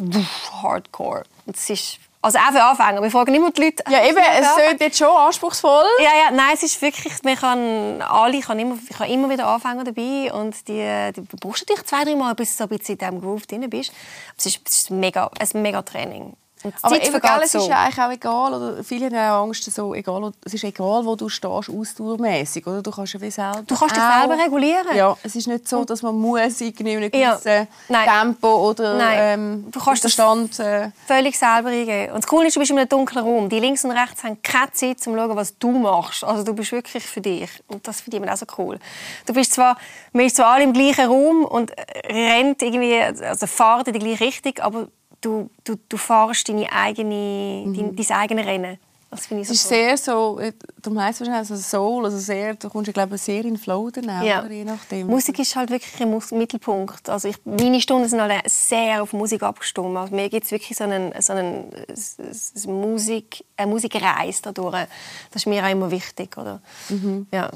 Hardcore. 0.62 1.24
Und 1.46 1.56
das 1.56 1.68
ist 1.70 1.98
also 2.20 2.38
auch 2.38 2.52
für 2.52 2.62
Anfänger. 2.62 3.02
Wir 3.02 3.10
fragen 3.10 3.34
immer 3.34 3.50
die 3.50 3.62
Leute. 3.62 3.84
Ja, 3.88 4.04
eben, 4.04 4.18
es 4.18 4.46
ist 4.72 4.80
jetzt 4.80 4.98
schon 4.98 5.08
anspruchsvoll. 5.08 5.84
Ja, 6.00 6.10
ja, 6.24 6.30
nein, 6.32 6.50
es 6.54 6.62
ist 6.62 6.80
wirklich, 6.82 7.22
man 7.22 7.36
kann 7.36 8.02
alle, 8.02 8.36
ich 8.36 8.48
habe 8.48 8.60
immer, 8.60 8.76
ich 8.88 8.98
habe 8.98 9.10
immer 9.10 9.30
wieder 9.30 9.46
Anfänger 9.46 9.84
dabei 9.84 10.32
und 10.32 10.66
die, 10.66 11.12
die 11.14 11.20
brauchst 11.36 11.62
natürlich 11.68 11.86
zwei, 11.86 12.04
drei 12.04 12.16
Mal, 12.16 12.34
bis 12.34 12.56
du 12.56 12.64
so 12.64 12.64
ein 12.64 12.76
bisschen 12.76 12.94
in 12.94 12.98
diesem 12.98 13.20
Groove 13.20 13.46
drin 13.46 13.70
bist. 13.70 13.92
Es 14.36 14.46
ist, 14.46 14.60
es 14.68 14.76
ist 14.78 14.90
mega, 14.90 15.30
ein 15.38 15.62
mega 15.62 15.82
Training. 15.82 16.36
Aber 16.82 16.96
eben, 16.96 17.20
gell, 17.20 17.40
es 17.44 17.52
so. 17.52 17.58
ist 17.58 17.68
ja 17.68 17.84
eigentlich 17.84 17.98
auch 17.98 18.10
egal, 18.10 18.54
oder 18.54 18.84
viele 18.84 19.06
haben 19.06 19.14
ja 19.14 19.40
Angst, 19.40 19.64
so, 19.64 19.94
egal, 19.94 20.32
es 20.44 20.54
ist 20.54 20.64
egal, 20.64 21.04
wo 21.04 21.14
du 21.14 21.28
stehst, 21.28 21.70
ausdauermäßig, 21.70 22.66
oder? 22.66 22.82
Du 22.82 22.90
kannst 22.90 23.14
ja 23.14 23.20
wie 23.20 23.30
selber 23.30 23.62
Du 23.66 23.76
kannst 23.76 23.96
dich 23.96 24.02
selber 24.02 24.38
regulieren. 24.42 24.96
Ja, 24.96 25.16
es 25.22 25.36
ist 25.36 25.46
nicht 25.46 25.68
so, 25.68 25.84
dass 25.84 26.02
man 26.02 26.14
muss 26.14 26.60
in 26.60 26.74
einem 26.78 27.10
gewissen 27.10 27.68
ja. 27.88 28.04
Tempo 28.04 28.70
oder. 28.70 28.98
Ähm, 29.00 29.66
du 29.70 29.80
kannst 29.80 30.08
Stand, 30.10 30.58
äh... 30.58 30.90
völlig 31.06 31.38
selber 31.38 31.68
eingeben. 31.68 32.12
Und 32.12 32.24
das 32.24 32.26
Coole 32.26 32.48
ist, 32.48 32.56
du 32.56 32.60
bist 32.60 32.70
in 32.70 32.78
einem 32.78 32.88
dunklen 32.88 33.24
Raum. 33.24 33.48
Die 33.48 33.60
links 33.60 33.84
und 33.84 33.90
rechts 33.92 34.24
haben 34.24 34.40
keine 34.42 34.72
Zeit, 34.72 34.96
um 35.06 35.14
zu 35.14 35.14
schauen, 35.14 35.36
was 35.36 35.58
du 35.58 35.70
machst. 35.70 36.24
Also 36.24 36.42
du 36.42 36.54
bist 36.54 36.72
wirklich 36.72 37.04
für 37.04 37.20
dich. 37.20 37.50
Und 37.68 37.86
das 37.86 38.00
finde 38.00 38.18
ich 38.18 38.30
auch 38.30 38.36
so 38.36 38.46
cool. 38.58 38.78
Du 39.26 39.32
bist 39.32 39.52
zwar, 39.52 39.76
man 40.12 40.26
ist 40.26 40.36
zwar 40.36 40.54
alle 40.54 40.64
im 40.64 40.72
gleichen 40.72 41.06
Raum 41.06 41.44
und 41.44 41.72
rennt 42.06 42.62
irgendwie, 42.62 43.00
also 43.00 43.46
fahrt 43.46 43.88
in 43.88 43.94
die 43.94 44.00
gleiche 44.00 44.24
Richtung, 44.24 44.58
aber 44.60 44.88
du, 45.20 45.50
du, 45.64 45.76
du 45.88 45.96
fährst 45.96 46.48
deine 46.48 46.70
eigene, 46.72 47.64
mhm. 47.66 47.74
dein, 47.74 47.96
dein 47.96 48.16
eigene 48.16 48.46
Rennen. 48.46 48.78
Das 49.10 49.26
finde 49.26 49.42
ich 49.42 49.48
so 49.48 49.54
Es 49.54 49.60
ist 49.60 49.68
sehr 49.68 49.96
so, 49.96 50.38
du 50.82 50.90
meinst 50.90 51.20
wahrscheinlich 51.20 51.50
also 51.50 51.56
Soul, 51.56 52.04
also 52.04 52.18
sehr, 52.18 52.54
du 52.54 52.68
kommst, 52.68 52.92
glaube 52.92 53.16
ich, 53.16 53.22
sehr 53.22 53.40
in 53.40 53.54
den 53.54 53.56
Flow 53.56 53.90
dann 53.90 54.04
ja. 54.22 54.46
je 54.46 54.64
nachdem. 54.64 55.06
Musik 55.06 55.38
ist 55.38 55.56
halt 55.56 55.70
wirklich 55.70 55.98
im 56.00 56.20
Mittelpunkt. 56.38 57.08
Also 57.08 57.28
ich, 57.28 57.36
meine 57.46 57.80
Stunden 57.80 58.06
sind 58.06 58.20
alle 58.20 58.40
sehr 58.44 59.02
auf 59.02 59.14
Musik 59.14 59.42
abgestimmt. 59.42 59.96
Also 59.96 60.14
mir 60.14 60.28
gibt 60.28 60.44
es 60.44 60.50
wirklich 60.50 60.76
so 60.76 60.84
einen, 60.84 61.14
so 61.22 61.32
einen, 61.32 61.72
eine, 61.72 62.72
Musik, 62.74 63.44
eine 63.56 63.70
Musikreise 63.70 64.42
dadurch. 64.42 64.86
Das 65.30 65.42
ist 65.42 65.46
mir 65.46 65.64
auch 65.64 65.70
immer 65.70 65.90
wichtig. 65.90 66.36
Oder? 66.36 66.60
Mhm. 66.90 67.26
Ja. 67.32 67.50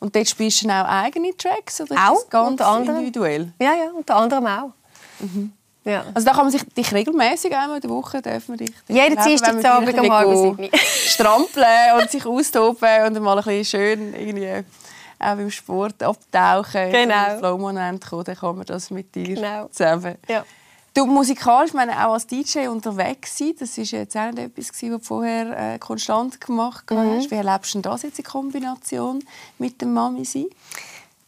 Und 0.00 0.14
dort 0.14 0.28
spielst 0.28 0.62
du 0.62 0.68
auch 0.68 0.84
eigene 0.84 1.34
Tracks? 1.34 1.80
Oder 1.80 2.10
auch, 2.10 2.28
ganz 2.28 2.60
individuell? 2.60 3.52
Ja, 3.58 3.74
ja, 3.74 3.90
unter 3.96 4.16
anderem 4.16 4.46
auch. 4.46 4.72
Mhm. 5.18 5.52
Ja. 5.84 6.04
Also 6.12 6.26
da 6.26 6.34
kann 6.34 6.44
man 6.44 6.50
sich 6.50 6.62
dich 6.64 6.92
regelmäßig 6.92 7.54
einmal 7.56 7.76
in 7.76 7.80
der 7.80 7.90
Woche 7.90 8.20
dürfen 8.20 8.56
dich, 8.56 8.72
Jeden 8.88 9.16
Dienstagabend 9.16 9.98
um 9.98 10.12
halb 10.12 10.36
sieben. 10.36 10.70
strampeln 11.06 12.00
und 12.00 12.10
sich 12.10 12.26
austoben 12.26 13.06
und 13.06 13.22
mal 13.22 13.38
ein 13.38 13.44
bisschen 13.44 13.64
schön 13.64 14.14
irgendwie 14.14 14.64
auch 15.18 15.36
beim 15.36 15.50
Sport 15.50 16.02
abtauchen. 16.02 16.92
Genau. 16.92 17.38
Flow-Moment 17.38 18.06
kommen, 18.06 18.24
dann 18.24 18.36
kann 18.36 18.56
man 18.56 18.66
das 18.66 18.90
mit 18.90 19.14
dir 19.14 19.34
genau. 19.34 19.68
zusammen. 19.68 20.16
Ja. 20.28 20.44
Du 20.92 21.06
musikalisch, 21.06 21.72
meine 21.72 21.92
auch 22.06 22.14
als 22.14 22.26
DJ 22.26 22.66
unterwegs 22.66 23.38
sein, 23.38 23.54
das 23.58 23.78
ist 23.78 23.92
jetzt 23.92 24.16
auch 24.16 24.32
nicht 24.32 24.38
etwas, 24.38 24.70
was 24.70 24.80
du 24.80 24.98
vorher 24.98 25.74
äh, 25.74 25.78
konstant 25.78 26.40
gemacht 26.40 26.84
hast. 26.90 26.98
Mhm. 26.98 27.30
Wie 27.30 27.34
erlebst 27.36 27.74
du 27.74 27.80
das 27.80 28.02
jetzt 28.02 28.18
in 28.18 28.24
Kombination 28.24 29.22
mit 29.58 29.80
dem 29.80 29.94
Mami 29.94 30.24
sein? 30.24 30.46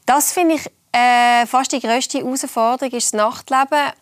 Das 0.05 0.33
finde 0.33 0.57
ich 0.57 0.67
äh, 0.91 1.47
fast 1.47 1.71
die 1.73 1.81
grösste 1.81 2.19
Herausforderung, 2.19 2.93
ist 2.93 3.15
das 3.15 3.19
Nachtleben 3.19 3.93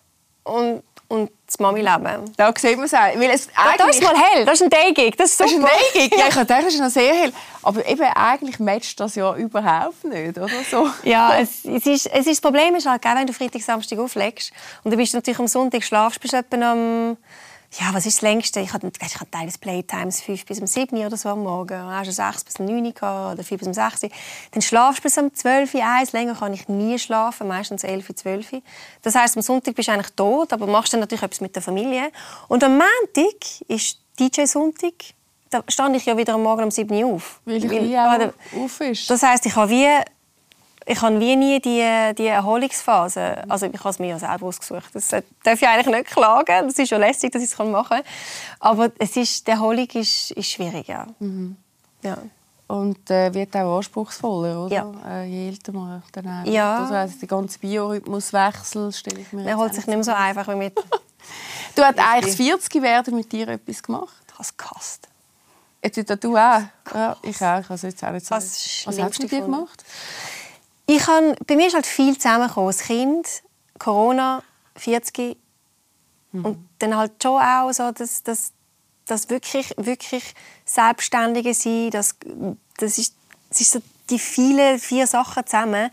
und, 0.44 0.82
und 1.08 1.30
das 1.46 1.58
Mami-Leben. 1.58 2.32
Da 2.36 2.52
sieht 2.56 2.76
man 2.76 2.86
es 2.86 2.94
auch. 2.94 2.98
Weil 2.98 3.30
es 3.30 3.48
da, 3.48 3.72
das 3.76 3.96
ist 3.96 4.02
mal 4.02 4.14
hell, 4.16 4.44
das 4.44 4.60
ist 4.60 4.62
ein 4.62 4.70
Daygig, 4.70 5.16
das 5.16 5.32
ist 5.32 5.40
Das 5.40 5.50
ist 5.50 5.58
ein 5.58 5.64
Daygig, 5.64 6.18
ja, 6.18 6.28
ich 6.28 6.34
dachte, 6.34 6.46
das 6.46 6.74
ist 6.74 6.80
noch 6.80 6.88
sehr 6.90 7.12
hell. 7.14 7.32
Aber 7.62 7.86
eben, 7.86 8.02
eigentlich 8.02 8.58
matcht 8.58 9.00
das 9.00 9.16
ja 9.16 9.34
überhaupt 9.36 10.04
nicht, 10.04 10.38
oder 10.38 10.48
so? 10.70 10.88
Ja, 11.02 11.36
es, 11.40 11.64
es, 11.64 11.86
ist, 11.86 12.06
es 12.06 12.26
ist 12.26 12.28
das 12.28 12.40
Problem 12.40 12.74
ist 12.76 12.86
halt, 12.86 13.04
wenn 13.04 13.26
du 13.26 13.32
Freitag, 13.32 13.62
Samstag 13.62 13.98
auflegst 13.98 14.52
und 14.84 14.92
du 14.92 14.96
bist 14.96 15.14
natürlich 15.14 15.38
am 15.38 15.48
Sonntag 15.48 15.82
schlafst, 15.82 16.20
bist 16.20 16.32
du 16.32 16.38
etwa 16.38 16.72
am 16.72 17.16
ja, 17.78 17.94
was 17.94 18.04
ist 18.04 18.16
das 18.16 18.22
längste? 18.22 18.60
Ich 18.60 18.72
hatte, 18.72 18.90
ich 19.00 19.14
hatte 19.14 19.30
teils 19.30 19.56
Playtimes 19.56 20.20
5 20.22 20.44
bis 20.44 20.60
um 20.60 20.66
7 20.66 20.98
oder 21.06 21.16
so 21.16 21.28
am 21.28 21.44
Morgen. 21.44 21.68
Dann 21.68 21.94
hast 21.94 22.08
du 22.08 22.12
6 22.12 22.44
bis 22.44 22.56
um 22.56 22.66
9 22.66 22.92
oder 22.92 23.44
4 23.44 23.58
bis 23.58 23.66
um 23.68 23.74
6 23.74 24.00
Dann 24.50 24.62
schlafst 24.62 24.98
du 24.98 25.02
bis 25.04 25.18
um 25.18 25.32
12 25.32 25.74
Uhr, 25.74 25.84
1. 25.84 26.12
Länger 26.12 26.34
kann 26.34 26.52
ich 26.52 26.68
nie 26.68 26.98
schlafen, 26.98 27.46
meistens 27.46 27.84
11 27.84 28.10
12 28.12 28.62
Das 29.02 29.14
heisst, 29.14 29.36
am 29.36 29.42
Sonntag 29.42 29.76
bist 29.76 29.88
du 29.88 29.92
eigentlich 29.92 30.12
tot, 30.16 30.52
aber 30.52 30.66
machst 30.66 30.92
dann 30.92 31.00
natürlich 31.00 31.22
etwas 31.22 31.40
mit 31.40 31.54
der 31.54 31.62
Familie. 31.62 32.10
Und 32.48 32.64
am 32.64 32.72
Montag 32.72 33.60
ist 33.68 33.98
DJ-Sonntag. 34.18 34.94
Da 35.48 35.62
stand 35.68 35.96
ich 35.96 36.06
ja 36.06 36.16
wieder 36.16 36.34
am 36.34 36.42
Morgen 36.42 36.64
um 36.64 36.70
7 36.72 36.92
Uhr 37.04 37.14
auf. 37.14 37.40
Weil 37.44 37.64
ich 37.64 37.70
Weil, 37.70 38.32
auch 38.56 38.64
auf 38.64 38.80
ist. 38.80 39.08
Das 39.08 39.22
heisst, 39.22 39.46
ich 39.46 39.54
habe 39.54 39.70
wie 39.70 39.86
ich 40.86 41.00
habe 41.02 41.20
wie 41.20 41.36
nie 41.36 41.60
die, 41.60 42.14
die 42.16 42.26
Erholungsphase. 42.26 43.44
Also 43.48 43.66
ich 43.66 43.78
habe 43.78 43.90
es 43.90 43.98
mir 43.98 44.08
ja 44.08 44.18
selber 44.18 44.46
ausgesucht. 44.46 44.90
Das 44.94 45.08
darf 45.08 45.24
ich 45.44 45.68
eigentlich 45.68 45.94
nicht 45.94 46.06
klagen. 46.06 46.66
Das 46.66 46.78
ist 46.78 46.88
schon 46.88 47.00
lästig, 47.00 47.32
dass 47.32 47.42
ich 47.42 47.50
es 47.50 47.58
machen 47.58 47.88
kann. 47.88 48.02
Aber 48.58 48.90
es 48.98 49.16
ist, 49.16 49.46
die 49.46 49.50
Erholung 49.50 49.88
ist, 49.94 50.30
ist 50.32 50.50
schwierig, 50.50 50.88
ja. 50.88 51.06
Mhm. 51.18 51.56
ja. 52.02 52.18
Und 52.66 53.10
äh, 53.10 53.34
wird 53.34 53.56
auch 53.56 53.78
anspruchsvoller, 53.78 54.64
oder? 54.66 54.74
Ja. 54.74 55.22
Äh, 55.22 55.26
je 55.26 55.48
älter 55.48 55.72
man 55.72 56.02
dann 56.12 56.26
auch 56.26 56.46
ja. 56.46 56.78
Also, 56.78 56.94
also 56.94 57.18
der 57.18 57.28
ganze 57.28 57.58
Biorhythmuswechsel 57.58 58.92
stelle 58.92 59.20
ich 59.20 59.32
mir 59.32 59.44
Er 59.44 59.56
holt 59.56 59.74
sich 59.74 59.86
nicht 59.86 59.96
mehr 59.96 60.04
so 60.04 60.12
einfach 60.12 60.46
wie 60.48 60.54
mit... 60.54 60.76
du 61.74 61.82
hast 61.82 61.98
eigentlich 61.98 62.36
40 62.36 62.80
werden 62.80 63.16
mit 63.16 63.32
dir 63.32 63.48
etwas 63.48 63.82
gemacht? 63.82 64.22
Ich 64.28 64.32
habe 64.34 64.42
es 64.42 64.56
gehasst. 64.56 65.08
Jetzt, 65.82 66.24
du 66.24 66.36
auch? 66.36 66.62
Ja, 66.94 67.16
ich 67.22 67.40
auch. 67.42 67.70
Also 67.70 67.86
jetzt 67.86 68.04
auch 68.04 68.12
nicht 68.12 68.26
so. 68.26 68.34
Was, 68.34 68.84
Was 68.84 68.98
hast 69.00 69.22
du 69.22 69.26
dir 69.26 69.40
gemacht? 69.40 69.82
Ich 70.92 71.06
habe, 71.06 71.36
bei 71.46 71.54
mir 71.54 71.68
ist 71.68 71.74
halt 71.74 71.86
viel 71.86 72.16
zusammengekommen. 72.18 72.70
Das 72.70 72.82
Kind, 72.82 73.42
Corona, 73.78 74.42
40 74.74 75.36
mhm. 76.32 76.44
und 76.44 76.68
dann 76.80 76.96
halt 76.96 77.12
schon 77.22 77.40
auch 77.40 77.70
so, 77.72 77.92
dass, 77.92 78.24
dass, 78.24 78.52
dass 79.06 79.30
wirklich, 79.30 79.72
wirklich 79.76 80.34
Selbstständige 80.64 81.54
sein, 81.54 81.90
das, 81.90 82.16
das 82.78 82.98
ist, 82.98 83.14
das 83.50 83.60
ist 83.60 83.70
so 83.70 83.80
die 84.10 84.18
vielen 84.18 84.80
vier 84.80 85.06
Sachen 85.06 85.46
zusammen, 85.46 85.92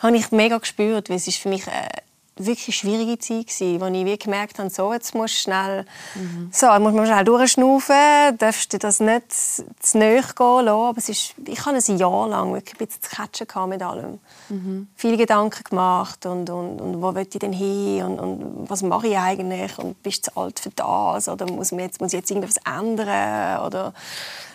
habe 0.00 0.16
ich 0.16 0.32
mega 0.32 0.58
gespürt, 0.58 1.08
weil 1.08 1.18
es 1.18 1.28
ist 1.28 1.38
für 1.38 1.48
mich 1.48 1.64
äh, 1.68 1.88
wirklich 2.36 2.76
schwierige 2.76 3.18
Zeit 3.18 3.48
gewesen, 3.48 3.80
wo 3.80 3.86
ich 3.86 4.04
wie 4.06 4.18
gemerkt 4.18 4.58
habe, 4.58 4.70
so, 4.70 4.92
jetzt 4.92 5.14
musst 5.14 5.34
du 5.34 5.38
schnell, 5.38 5.84
mhm. 6.14 6.48
so, 6.50 6.66
muss 6.78 6.92
man 6.92 7.06
schnell 7.06 7.24
durchschnaufen, 7.24 8.38
darfst 8.38 8.72
du 8.72 8.78
das 8.78 9.00
nicht 9.00 9.32
zu 9.32 9.98
nahe 9.98 10.22
gehen 10.22 10.64
lassen, 10.64 10.68
aber 10.68 10.98
es 10.98 11.08
ist, 11.08 11.34
ich 11.46 11.64
habe 11.66 11.76
ein 11.76 11.98
Jahr 11.98 12.28
lang 12.28 12.54
wirklich 12.54 12.80
ein 12.80 12.86
bisschen 12.86 13.02
zu 13.02 13.10
catchen 13.10 13.68
mit 13.68 13.82
allem. 13.82 14.18
Mhm. 14.48 14.88
Viele 14.96 15.16
Gedanken 15.16 15.62
gemacht 15.64 16.24
und, 16.24 16.48
und, 16.48 16.80
und 16.80 17.02
wo 17.02 17.14
will 17.14 17.28
ich 17.30 17.38
denn 17.38 17.52
hin 17.52 18.02
und, 18.04 18.18
und 18.18 18.70
was 18.70 18.82
mache 18.82 19.08
ich 19.08 19.18
eigentlich 19.18 19.78
und 19.78 20.02
bist 20.02 20.26
du 20.26 20.30
zu 20.30 20.40
alt 20.40 20.58
für 20.58 20.70
das 20.70 21.28
oder 21.28 21.50
muss, 21.50 21.70
man 21.72 21.80
jetzt, 21.80 22.00
muss 22.00 22.12
ich 22.12 22.18
jetzt 22.20 22.30
irgendwas 22.30 22.56
ändern 22.64 23.60
oder 23.66 23.92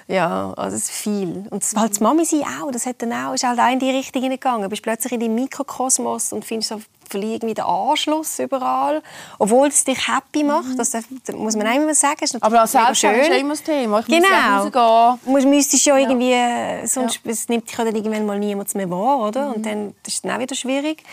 ja, 0.07 0.53
also 0.55 0.77
es 0.77 0.83
ist 0.83 0.91
viel. 0.91 1.45
Und 1.49 1.63
das, 1.63 1.75
halt, 1.75 1.91
das 1.91 1.99
Mami 1.99 2.23
sein 2.23 2.43
auch, 2.43 2.71
das 2.71 2.85
hat 2.85 3.01
dann 3.01 3.11
auch, 3.11 3.33
ist 3.33 3.43
halt 3.43 3.59
auch 3.59 3.71
in 3.71 3.79
die 3.79 3.89
Richtung 3.89 4.21
gegangen. 4.21 4.63
Du 4.63 4.69
bist 4.69 4.81
plötzlich 4.81 5.11
in 5.11 5.19
deinem 5.19 5.35
Mikrokosmos 5.35 6.31
und 6.31 6.45
findest 6.45 6.69
so 6.69 6.81
verliere 7.07 7.33
irgendwie 7.35 7.53
den 7.53 7.65
Anschluss 7.65 8.39
überall, 8.39 9.01
obwohl 9.39 9.67
es 9.67 9.83
dich 9.83 10.07
happy 10.07 10.43
macht. 10.43 10.69
Mhm. 10.69 10.77
Das, 10.77 10.93
muss 11.33 11.55
man 11.55 11.67
immer 11.67 11.93
sagen. 11.93 12.17
Das 12.19 12.41
Aber 12.41 12.61
als 12.61 12.71
Selbstständiger 12.71 13.35
ist 13.35 13.41
immer 13.41 13.53
das 13.53 13.63
Thema. 13.63 13.99
Ich 13.99 14.05
genau. 14.07 14.63
muss 14.63 14.73
ja 14.73 15.19
Du 15.25 15.49
müsstest 15.49 15.85
ja 15.85 15.97
irgendwie, 15.97 16.31
ja. 16.31 16.85
sonst 16.87 17.19
ja. 17.23 17.31
Es 17.31 17.47
nimmt 17.49 17.69
dich 17.69 17.75
dann 17.75 17.95
irgendwann 17.95 18.25
mal 18.25 18.39
niemand 18.39 18.73
mehr 18.75 18.89
wahr, 18.89 19.19
oder? 19.19 19.49
Mhm. 19.49 19.53
Und 19.53 19.65
dann 19.65 19.95
das 20.03 20.13
ist 20.15 20.25
es 20.25 20.31
auch 20.31 20.39
wieder 20.39 20.55
schwierig. 20.55 21.03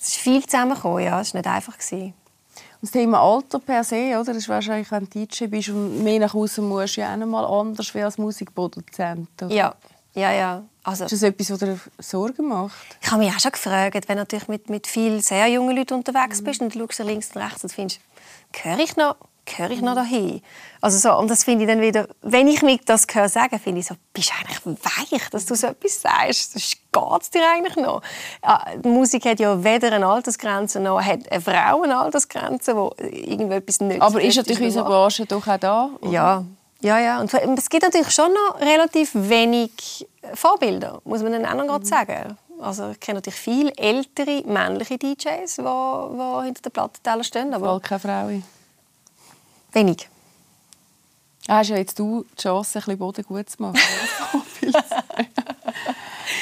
Es 0.00 0.08
ist 0.08 0.16
viel 0.16 0.44
zusammengekommen, 0.44 1.04
ja. 1.04 1.20
Es 1.20 1.34
war 1.34 1.40
nicht 1.40 1.50
einfach. 1.50 1.78
Gewesen. 1.78 2.14
Das 2.80 2.90
Thema 2.90 3.20
Alter 3.20 3.58
per 3.58 3.82
se, 3.82 4.18
oder? 4.20 4.24
Das 4.24 4.36
ist 4.36 4.48
wahrscheinlich, 4.48 4.90
wenn 4.90 5.08
du 5.08 5.26
DJ 5.26 5.46
bist 5.46 5.70
und 5.70 6.04
mehr 6.04 6.20
nach 6.20 6.34
außen 6.34 6.66
musst, 6.66 6.96
ja 6.96 7.12
auch 7.12 7.16
noch 7.16 7.26
mal 7.26 7.44
anders 7.44 7.94
wie 7.94 8.02
als 8.02 8.18
Musikproduzent. 8.18 9.28
Oder? 9.42 9.54
Ja. 9.54 9.74
Ja, 10.16 10.32
ja. 10.32 10.64
Also, 10.82 11.04
ist 11.04 11.12
das 11.12 11.22
etwas, 11.22 11.50
was 11.50 11.58
dir 11.58 11.78
Sorgen 11.98 12.48
macht? 12.48 12.74
Ich 13.02 13.10
habe 13.10 13.22
mich 13.22 13.34
auch 13.34 13.40
schon 13.40 13.52
gefragt, 13.52 14.08
wenn 14.08 14.16
du 14.16 14.22
natürlich 14.22 14.48
mit, 14.48 14.70
mit 14.70 14.86
vielen 14.86 15.20
sehr 15.20 15.46
jungen 15.48 15.76
Leuten 15.76 15.94
unterwegs 15.94 16.42
bist 16.42 16.60
und 16.60 16.74
du 16.74 16.78
schaust 16.78 17.00
links 17.00 17.30
und 17.34 17.42
rechts 17.42 17.64
und 17.64 17.72
findest, 17.72 18.00
gehöre 18.52 18.78
ich 18.78 18.96
noch, 18.96 19.16
gehöre 19.44 19.72
ich 19.72 19.82
noch 19.82 19.94
dahin? 19.94 20.42
Also 20.80 20.98
so, 20.98 21.18
und 21.18 21.28
das 21.28 21.44
finde 21.44 21.64
ich 21.64 21.70
dann 21.70 21.80
wieder, 21.80 22.08
wenn 22.22 22.48
ich 22.48 22.62
mich 22.62 22.80
das 22.84 23.06
höre 23.12 23.28
sagen, 23.28 23.58
finde 23.58 23.80
ich 23.80 23.86
so, 23.86 23.94
bist 24.12 24.30
du 24.30 24.34
eigentlich 24.34 24.80
weich, 24.84 25.30
dass 25.30 25.44
du 25.44 25.54
so 25.54 25.66
etwas 25.66 26.00
sagst? 26.00 26.54
Geht 26.54 27.22
es 27.22 27.30
dir 27.30 27.42
eigentlich 27.52 27.76
noch? 27.76 28.00
Die 28.82 28.88
Musik 28.88 29.26
hat 29.26 29.38
ja 29.38 29.62
weder 29.62 29.92
eine 29.92 30.06
Altersgrenze 30.06 30.80
noch 30.80 31.02
hat 31.02 31.30
eine 31.30 31.40
Frau 31.40 31.82
eine 31.82 31.98
Altersgrenze, 31.98 32.74
wo 32.74 32.94
irgendetwas 32.98 33.80
nicht 33.80 34.00
Aber 34.00 34.22
ist 34.22 34.36
natürlich 34.36 34.62
unsere 34.62 34.84
Branche 34.84 35.26
doch 35.26 35.46
auch 35.46 35.58
da? 35.58 35.90
Oder? 36.00 36.10
Ja, 36.10 36.44
ja, 36.80 36.98
ja. 36.98 37.20
Und 37.20 37.58
es 37.58 37.68
gibt 37.68 37.82
natürlich 37.82 38.10
schon 38.10 38.32
noch 38.32 38.60
relativ 38.60 39.10
wenig 39.14 40.06
Vorbilder, 40.34 41.00
muss 41.04 41.22
man 41.22 41.32
dann 41.32 41.46
auch 41.46 41.64
noch 41.64 41.78
mhm. 41.78 41.84
sagen. 41.84 42.38
Also 42.60 42.90
ich 42.90 43.00
kenne 43.00 43.18
natürlich 43.18 43.38
viele 43.38 43.72
ältere 43.76 44.42
männliche 44.46 44.98
DJs, 44.98 45.56
die, 45.56 45.62
die 45.62 46.44
hinter 46.44 46.62
den 46.62 46.72
Plattenteller 46.72 47.24
stehen. 47.24 47.52
Aber 47.52 47.66
Voll 47.66 47.80
keine 47.80 48.00
Frauen. 48.00 48.44
Wenig. 49.72 50.08
Hast 51.48 51.70
ja 51.70 51.76
jetzt 51.76 51.98
du 51.98 52.24
die 52.32 52.42
Chance, 52.42 52.78
ein 52.78 52.82
bisschen 52.82 52.98
Boden 52.98 53.24
gut 53.24 53.48
zu 53.48 53.62
machen. 53.62 53.78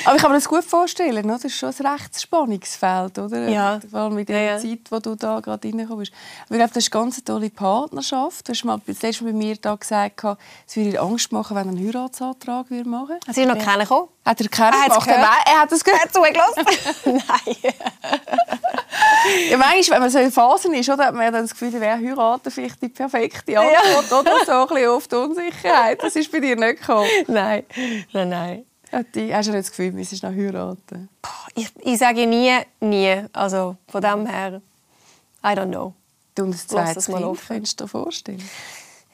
Aber 0.05 0.17
ich 0.17 0.23
kann 0.23 0.31
mir 0.31 0.39
das 0.39 0.49
gut 0.49 0.65
vorstellen, 0.65 1.25
oder? 1.25 1.35
das 1.35 1.45
ist 1.45 1.57
schon 1.57 1.73
ein 1.79 1.87
rechtes 1.87 2.23
Spannungsfeld, 2.23 3.19
oder? 3.19 3.49
Ja. 3.49 3.81
Vor 3.91 4.01
allem 4.01 4.15
mit 4.15 4.29
der 4.29 4.41
ja, 4.41 4.53
ja. 4.53 4.59
Zeit, 4.59 4.81
wo 4.91 4.99
du 4.99 5.15
da 5.15 5.41
gerade 5.41 5.69
reinkommst. 5.69 6.13
Aber 6.47 6.55
ich 6.55 6.59
glaube, 6.59 6.73
das 6.75 6.85
ist 6.85 6.95
eine 6.95 7.03
ganz 7.03 7.25
tolle 7.25 7.51
Partnerschaft. 7.51 8.49
Du 8.49 8.53
hast 8.53 8.65
mal 8.65 8.81
das 8.87 9.03
letzte 9.03 9.25
Mal 9.25 9.33
bei 9.33 9.39
mir 9.39 9.57
da 9.57 9.75
gesagt, 9.75 10.25
es 10.67 10.77
würde 10.77 10.91
dir 10.91 11.03
Angst 11.03 11.33
machen, 11.33 11.57
wenn 11.57 11.69
er 11.69 11.75
einen 11.75 11.87
Heiratsantrag 11.87 12.71
machen 12.71 13.09
würde. 13.09 13.21
Also 13.27 13.41
ist 13.41 13.49
noch 13.49 13.59
keiner 13.59 13.85
gekommen? 13.85 14.09
Hat 14.25 14.41
er 14.41 14.49
keinen 14.49 14.75
ah, 14.75 14.99
gemacht? 14.99 15.09
Er 15.47 15.61
hat 15.61 15.73
es 15.73 15.85
gehört. 15.85 16.13
zugelassen? 16.13 16.65
Nein. 17.05 17.75
ja, 19.51 19.57
manchmal, 19.59 19.97
wenn 19.97 20.01
man 20.01 20.11
so 20.11 20.19
in 20.19 20.33
Phasen 20.33 20.73
ist, 20.73 20.89
oder, 20.89 21.07
hat 21.07 21.15
man 21.15 21.31
dann 21.31 21.43
das 21.43 21.51
Gefühl, 21.51 21.73
wer 21.75 21.97
heiraten 21.97 22.51
vielleicht 22.51 22.81
die 22.81 22.89
perfekte 22.89 23.59
Antwort, 23.59 24.11
ja. 24.11 24.19
oder? 24.19 24.45
So 24.47 24.53
ein 24.53 24.67
bisschen 24.69 25.09
die 25.11 25.17
Unsicherheit. 25.17 26.03
Das 26.03 26.17
ist 26.17 26.33
bei 26.33 26.41
dir 26.41 26.57
nicht 26.57 26.81
gekommen. 26.81 27.09
Nein, 27.27 27.65
nein, 28.13 28.29
nein. 28.31 28.65
Die, 29.15 29.35
hast 29.35 29.49
du 29.49 29.53
nicht 29.53 29.65
das 29.65 29.71
Gefühl, 29.71 29.97
wir 29.97 30.05
sind 30.05 30.23
noch 30.23 30.31
heiraten? 30.31 31.09
Ich, 31.55 31.71
ich 31.81 31.99
sage 31.99 32.27
nie, 32.27 32.53
nie. 32.81 33.25
Also 33.33 33.77
von 33.89 34.03
dem 34.03 34.27
her, 34.27 34.61
I 35.43 35.49
don't 35.49 35.69
know. 35.69 35.95
Du 36.35 36.45
und 36.45 36.53
das 36.53 36.67
zweite 36.67 37.01
Kind, 37.01 37.41
könntest 37.47 37.81
du 37.81 37.85
dir 37.85 37.89
vorstellen? 37.89 38.43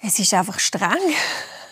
Es 0.03 0.19
ist 0.19 0.33
einfach 0.33 0.59
streng. 0.59 0.99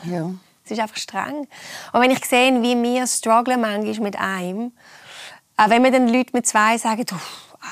Ja. 0.05 0.31
Es 0.65 0.73
ist 0.73 0.81
einfach 0.81 0.97
streng. 0.97 1.49
Und 1.93 2.01
wenn 2.01 2.11
ich 2.11 2.25
sehe, 2.25 2.63
wie 2.63 2.81
wir 2.83 3.07
strugglen 3.07 3.61
manchmal 3.61 4.01
mit 4.01 4.19
einem, 4.19 4.73
auch 5.57 5.71
wenn 5.71 5.83
wir 5.83 5.91
den 5.91 6.09
Leuten 6.09 6.31
mit 6.35 6.47
zwei 6.47 6.77
sagen, 6.77 7.07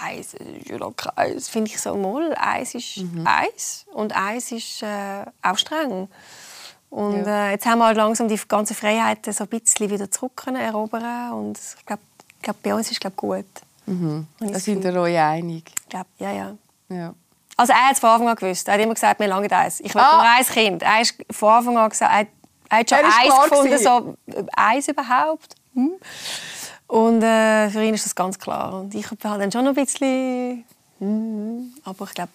eins 0.02 0.34
ist 0.34 0.68
ja 0.68 0.78
noch 0.78 0.94
eins, 1.14 1.48
finde 1.48 1.70
ich 1.70 1.80
so, 1.80 1.94
mal, 1.94 2.34
eins 2.34 2.74
ist 2.74 2.98
mhm. 2.98 3.26
eins 3.26 3.86
und 3.92 4.16
eins 4.16 4.50
ist 4.52 4.82
äh, 4.82 5.24
auch 5.42 5.58
streng. 5.58 6.08
Und 6.90 7.26
ja. 7.26 7.48
äh, 7.48 7.50
jetzt 7.52 7.66
haben 7.66 7.78
wir 7.78 7.86
halt 7.86 7.96
langsam 7.96 8.28
die 8.28 8.40
ganze 8.48 8.74
Freiheit 8.74 9.26
so 9.26 9.44
ein 9.44 9.48
bisschen 9.48 9.90
wieder 9.90 10.10
zurück 10.10 10.44
erobern 10.46 11.32
und 11.32 11.58
ich 11.58 11.86
glaube, 11.86 12.02
glaub, 12.40 12.62
bei 12.62 12.74
uns 12.74 12.90
ist 12.90 13.04
es 13.04 13.16
gut. 13.16 13.44
Mhm. 13.86 14.26
Da 14.40 14.58
sind 14.58 14.82
wir 14.82 14.94
euch 14.94 15.18
einig. 15.18 15.64
Ich 15.82 15.88
glaube, 15.88 16.06
ja, 16.18 16.32
ja, 16.32 16.56
ja. 16.88 17.14
Also 17.56 17.72
er 17.72 17.86
hat 17.86 17.94
es 17.94 18.00
von 18.00 18.10
Anfang 18.10 18.28
an 18.28 18.36
gewusst. 18.36 18.68
Er 18.68 18.74
hat 18.74 18.80
immer 18.80 18.94
gesagt, 18.94 19.18
wir 19.18 19.28
lange 19.28 19.50
eins. 19.50 19.80
Ich 19.80 19.94
will 19.94 20.02
ah. 20.02 20.16
nur 20.16 20.22
ein 20.22 20.44
Kind. 20.44 20.82
Er 20.82 20.98
hat 20.98 21.14
von 21.30 21.48
Anfang 21.48 21.78
an 21.78 21.88
gesagt, 21.88 22.12
er, 22.12 22.26
er 22.68 22.78
hat 22.78 22.90
schon 22.90 22.98
er 22.98 23.04
eins 23.04 23.50
gefunden, 23.50 23.78
so 23.78 24.16
eins 24.56 24.88
überhaupt. 24.88 25.54
Hm? 25.74 25.92
Und 26.88 27.22
äh, 27.22 27.70
für 27.70 27.82
ihn 27.82 27.94
ist 27.94 28.04
das 28.04 28.14
ganz 28.14 28.38
klar. 28.38 28.80
Und 28.80 28.94
ich 28.94 29.06
habe 29.06 29.16
dann 29.16 29.50
schon 29.50 29.64
noch 29.64 29.76
ein 29.76 29.84
bisschen, 29.84 30.64
hm, 30.98 31.74
aber 31.84 32.04
ich 32.04 32.14
glaube, 32.14 32.32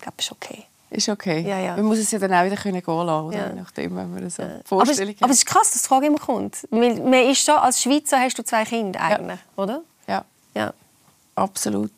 glaub, 0.00 0.14
es 0.16 0.26
ist 0.26 0.32
okay. 0.32 0.64
Ist 0.94 1.08
okay. 1.08 1.40
Ja, 1.40 1.58
ja. 1.58 1.76
Man 1.76 1.86
muss 1.86 1.98
es 1.98 2.10
ja 2.10 2.18
dann 2.18 2.32
auch 2.32 2.44
wieder 2.44 2.56
gehen 2.56 2.74
lassen, 2.74 3.26
oder? 3.26 3.36
Ja. 3.36 3.52
nachdem, 3.52 3.96
wenn 3.96 4.14
man 4.14 4.30
so 4.30 4.42
ja. 4.42 4.60
Vorstellung 4.64 5.14
aber, 5.16 5.24
aber 5.24 5.32
es 5.32 5.38
ist 5.38 5.46
krass, 5.46 5.72
dass 5.72 5.82
die 5.82 5.88
Frage 5.88 6.06
immer 6.06 6.18
kommt. 6.18 6.66
Man 6.70 7.12
ist 7.12 7.44
schon, 7.44 7.56
als 7.56 7.82
Schweizer 7.82 8.20
hast 8.20 8.38
du 8.38 8.44
zwei 8.44 8.64
Kinder 8.64 9.00
eigentlich, 9.00 9.40
ja. 9.56 9.62
oder? 9.62 9.82
Ja. 10.06 10.24
ja. 10.54 10.72
Absolut. 11.34 11.90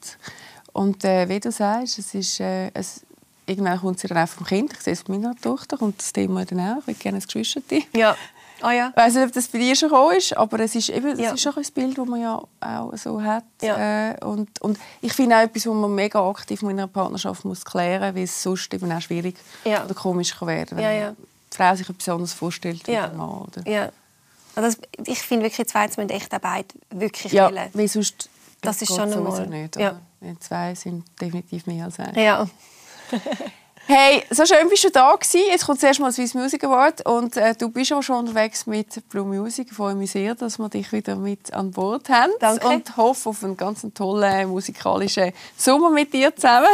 Und 0.72 1.04
äh, 1.04 1.28
wie 1.28 1.40
du 1.40 1.52
sagst, 1.52 1.98
es 1.98 2.14
ist, 2.14 2.40
äh, 2.40 2.70
es, 2.72 3.02
irgendwann 3.44 3.80
kommt 3.80 4.02
es 4.02 4.08
dann 4.08 4.18
auch 4.18 4.28
vom 4.28 4.46
Kind. 4.46 4.72
Ich 4.72 4.80
sehe 4.80 4.94
es 4.94 5.04
bei 5.04 5.14
meiner 5.14 5.34
Tochter, 5.36 5.76
kommt 5.76 5.98
das 5.98 6.12
Thema 6.12 6.44
dann 6.44 6.60
auch. 6.60 6.88
Ich 6.88 6.98
gerne 6.98 7.18
ein 7.18 7.22
Geschwister. 7.22 7.60
Ja. 7.94 8.16
Ah, 8.60 8.72
ja. 8.72 8.88
Ich 8.90 8.96
weiß 8.96 9.14
nicht, 9.14 9.26
ob 9.26 9.32
das 9.32 9.48
bei 9.48 9.58
dir 9.58 9.76
schon 9.76 9.90
gekommen 9.90 10.16
ist, 10.16 10.36
aber 10.36 10.60
es 10.60 10.74
ist, 10.74 10.88
eben, 10.88 11.18
ja. 11.18 11.32
es 11.32 11.34
ist 11.34 11.46
auch 11.46 11.56
ein 11.56 11.66
Bild, 11.74 11.98
das 11.98 12.06
man 12.06 12.20
ja 12.20 12.42
auch 12.60 12.96
so 12.96 13.22
hat. 13.22 13.44
Ja. 13.60 14.12
Äh, 14.12 14.24
und, 14.24 14.60
und 14.62 14.78
ich 15.02 15.12
finde 15.12 15.36
auch 15.36 15.42
etwas, 15.42 15.66
was 15.66 15.74
man 15.74 15.94
mega 15.94 16.26
aktiv 16.28 16.62
in 16.62 16.70
einer 16.70 16.86
Partnerschaft 16.86 17.44
muss 17.44 17.64
klären 17.64 18.08
muss, 18.08 18.16
weil 18.16 18.24
es 18.24 18.42
sonst 18.42 18.72
eben 18.72 18.90
auch 18.90 19.00
schwierig 19.00 19.36
ja. 19.64 19.84
oder 19.84 19.94
komisch 19.94 20.34
kann 20.34 20.48
werden 20.48 20.78
ja, 20.78 20.90
ja. 20.90 21.10
die 21.52 21.56
Frau 21.56 21.74
sich 21.74 21.88
etwas 21.88 22.08
anderes 22.08 22.32
vorstellt 22.32 22.86
ja. 22.88 23.04
wie 23.04 23.08
der 23.08 23.18
Mann. 23.18 23.42
Oder? 23.42 23.70
Ja. 23.70 23.90
Also 24.54 24.78
das, 24.96 25.06
ich 25.06 25.18
finde 25.18 25.44
wirklich, 25.44 25.66
zwei 25.68 25.86
müssen 25.86 26.08
echt 26.08 26.34
auch 26.34 26.38
beide 26.38 26.68
wirklich 26.90 27.32
ja, 27.32 27.46
wollen. 27.46 27.68
Weil 27.74 27.88
sonst 27.88 28.30
das, 28.62 28.80
ist 28.80 28.94
schon 28.94 29.12
einmal. 29.12 29.46
Nicht, 29.46 29.76
ja. 29.76 30.00
Zwei 30.40 30.74
sind 30.74 31.04
definitiv 31.20 31.66
mehr 31.66 31.84
als 31.84 32.00
ein. 32.00 32.14
Ja. 32.14 32.48
Hey, 33.88 34.24
so 34.30 34.44
schön 34.44 34.68
bist 34.68 34.82
du 34.82 34.90
da 34.90 35.14
gewesen. 35.14 35.42
Jetzt 35.48 35.64
kommt 35.64 35.78
zuerst 35.78 36.00
mal 36.00 36.06
das 36.06 36.16
Swiss 36.16 36.34
Music 36.34 36.64
Award 36.64 37.06
und 37.06 37.36
äh, 37.36 37.54
du 37.54 37.68
bist 37.68 37.92
auch 37.92 38.02
schon 38.02 38.26
unterwegs 38.26 38.66
mit 38.66 39.08
Blue 39.08 39.24
Music. 39.24 39.68
Ich 39.70 39.76
freue 39.76 39.94
mich 39.94 40.10
sehr, 40.10 40.34
dass 40.34 40.58
wir 40.58 40.68
dich 40.68 40.90
wieder 40.90 41.14
mit 41.14 41.52
an 41.52 41.70
Bord 41.70 42.08
haben 42.08 42.32
Danke. 42.40 42.66
und 42.66 42.96
hoffe 42.96 43.28
auf 43.28 43.44
einen 43.44 43.56
ganz 43.56 43.86
tollen 43.94 44.48
musikalischen 44.48 45.30
Sommer 45.56 45.90
mit 45.90 46.12
dir 46.12 46.34
zusammen. 46.34 46.66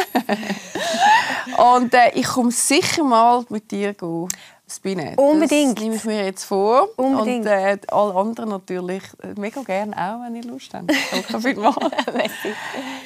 und 1.77 1.93
äh, 1.93 2.13
ich 2.15 2.27
komme 2.27 2.51
sicher 2.51 3.05
mal 3.05 3.45
mit 3.51 3.71
dir 3.71 3.93
gehen 3.93 4.29
Spinett. 4.77 5.19
Unbedingt. 5.19 5.79
Das 5.79 5.83
nehme 5.83 5.97
ich 5.97 6.05
mir 6.05 6.25
jetzt 6.25 6.45
vor. 6.45 6.89
Unbedingt. 6.97 7.47
Und 7.47 7.53
äh, 7.53 7.79
alle 7.89 8.15
anderen 8.15 8.51
natürlich 8.51 9.03
äh, 9.23 9.39
mega 9.39 9.63
gerne 9.63 9.97
auch, 9.97 10.25
wenn 10.25 10.37
ihr 10.37 10.45
Lust 10.45 10.73
habt. 10.75 10.91
Danke 11.11 11.41
vielmals. 11.41 11.77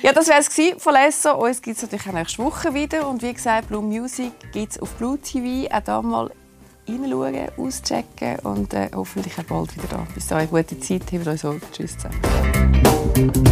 ja, 0.03 0.13
das 0.13 0.29
wäre 0.29 0.41
es 0.41 0.83
von 0.83 0.95
Lesso. 0.95 1.35
Uns 1.35 1.63
gibt 1.63 1.77
es 1.77 1.83
natürlich 1.83 2.09
auch 2.09 2.13
nächste 2.13 2.45
Woche 2.45 2.75
wieder. 2.75 3.09
Und 3.09 3.23
wie 3.23 3.33
gesagt, 3.33 3.69
Blue 3.69 3.83
Music 3.83 4.33
gibt 4.53 4.73
es 4.73 4.79
auf 4.81 4.93
Blue 4.95 5.19
TV. 5.19 5.73
Auch 5.75 5.81
da 5.81 6.03
mal 6.03 6.31
reinschauen, 6.89 7.49
auschecken 7.57 8.39
und 8.45 8.75
äh, 8.75 8.91
hoffentlich 8.95 9.39
auch 9.39 9.45
bald 9.45 9.77
wieder 9.77 9.89
da. 9.89 10.07
Bis 10.15 10.27
dahin, 10.27 10.49
gute 10.49 10.79
Zeit. 10.81 11.03
Habt 11.13 11.27
euch 11.27 11.41
so. 11.41 11.57
Tschüss 11.73 11.97
zusammen. 11.97 13.45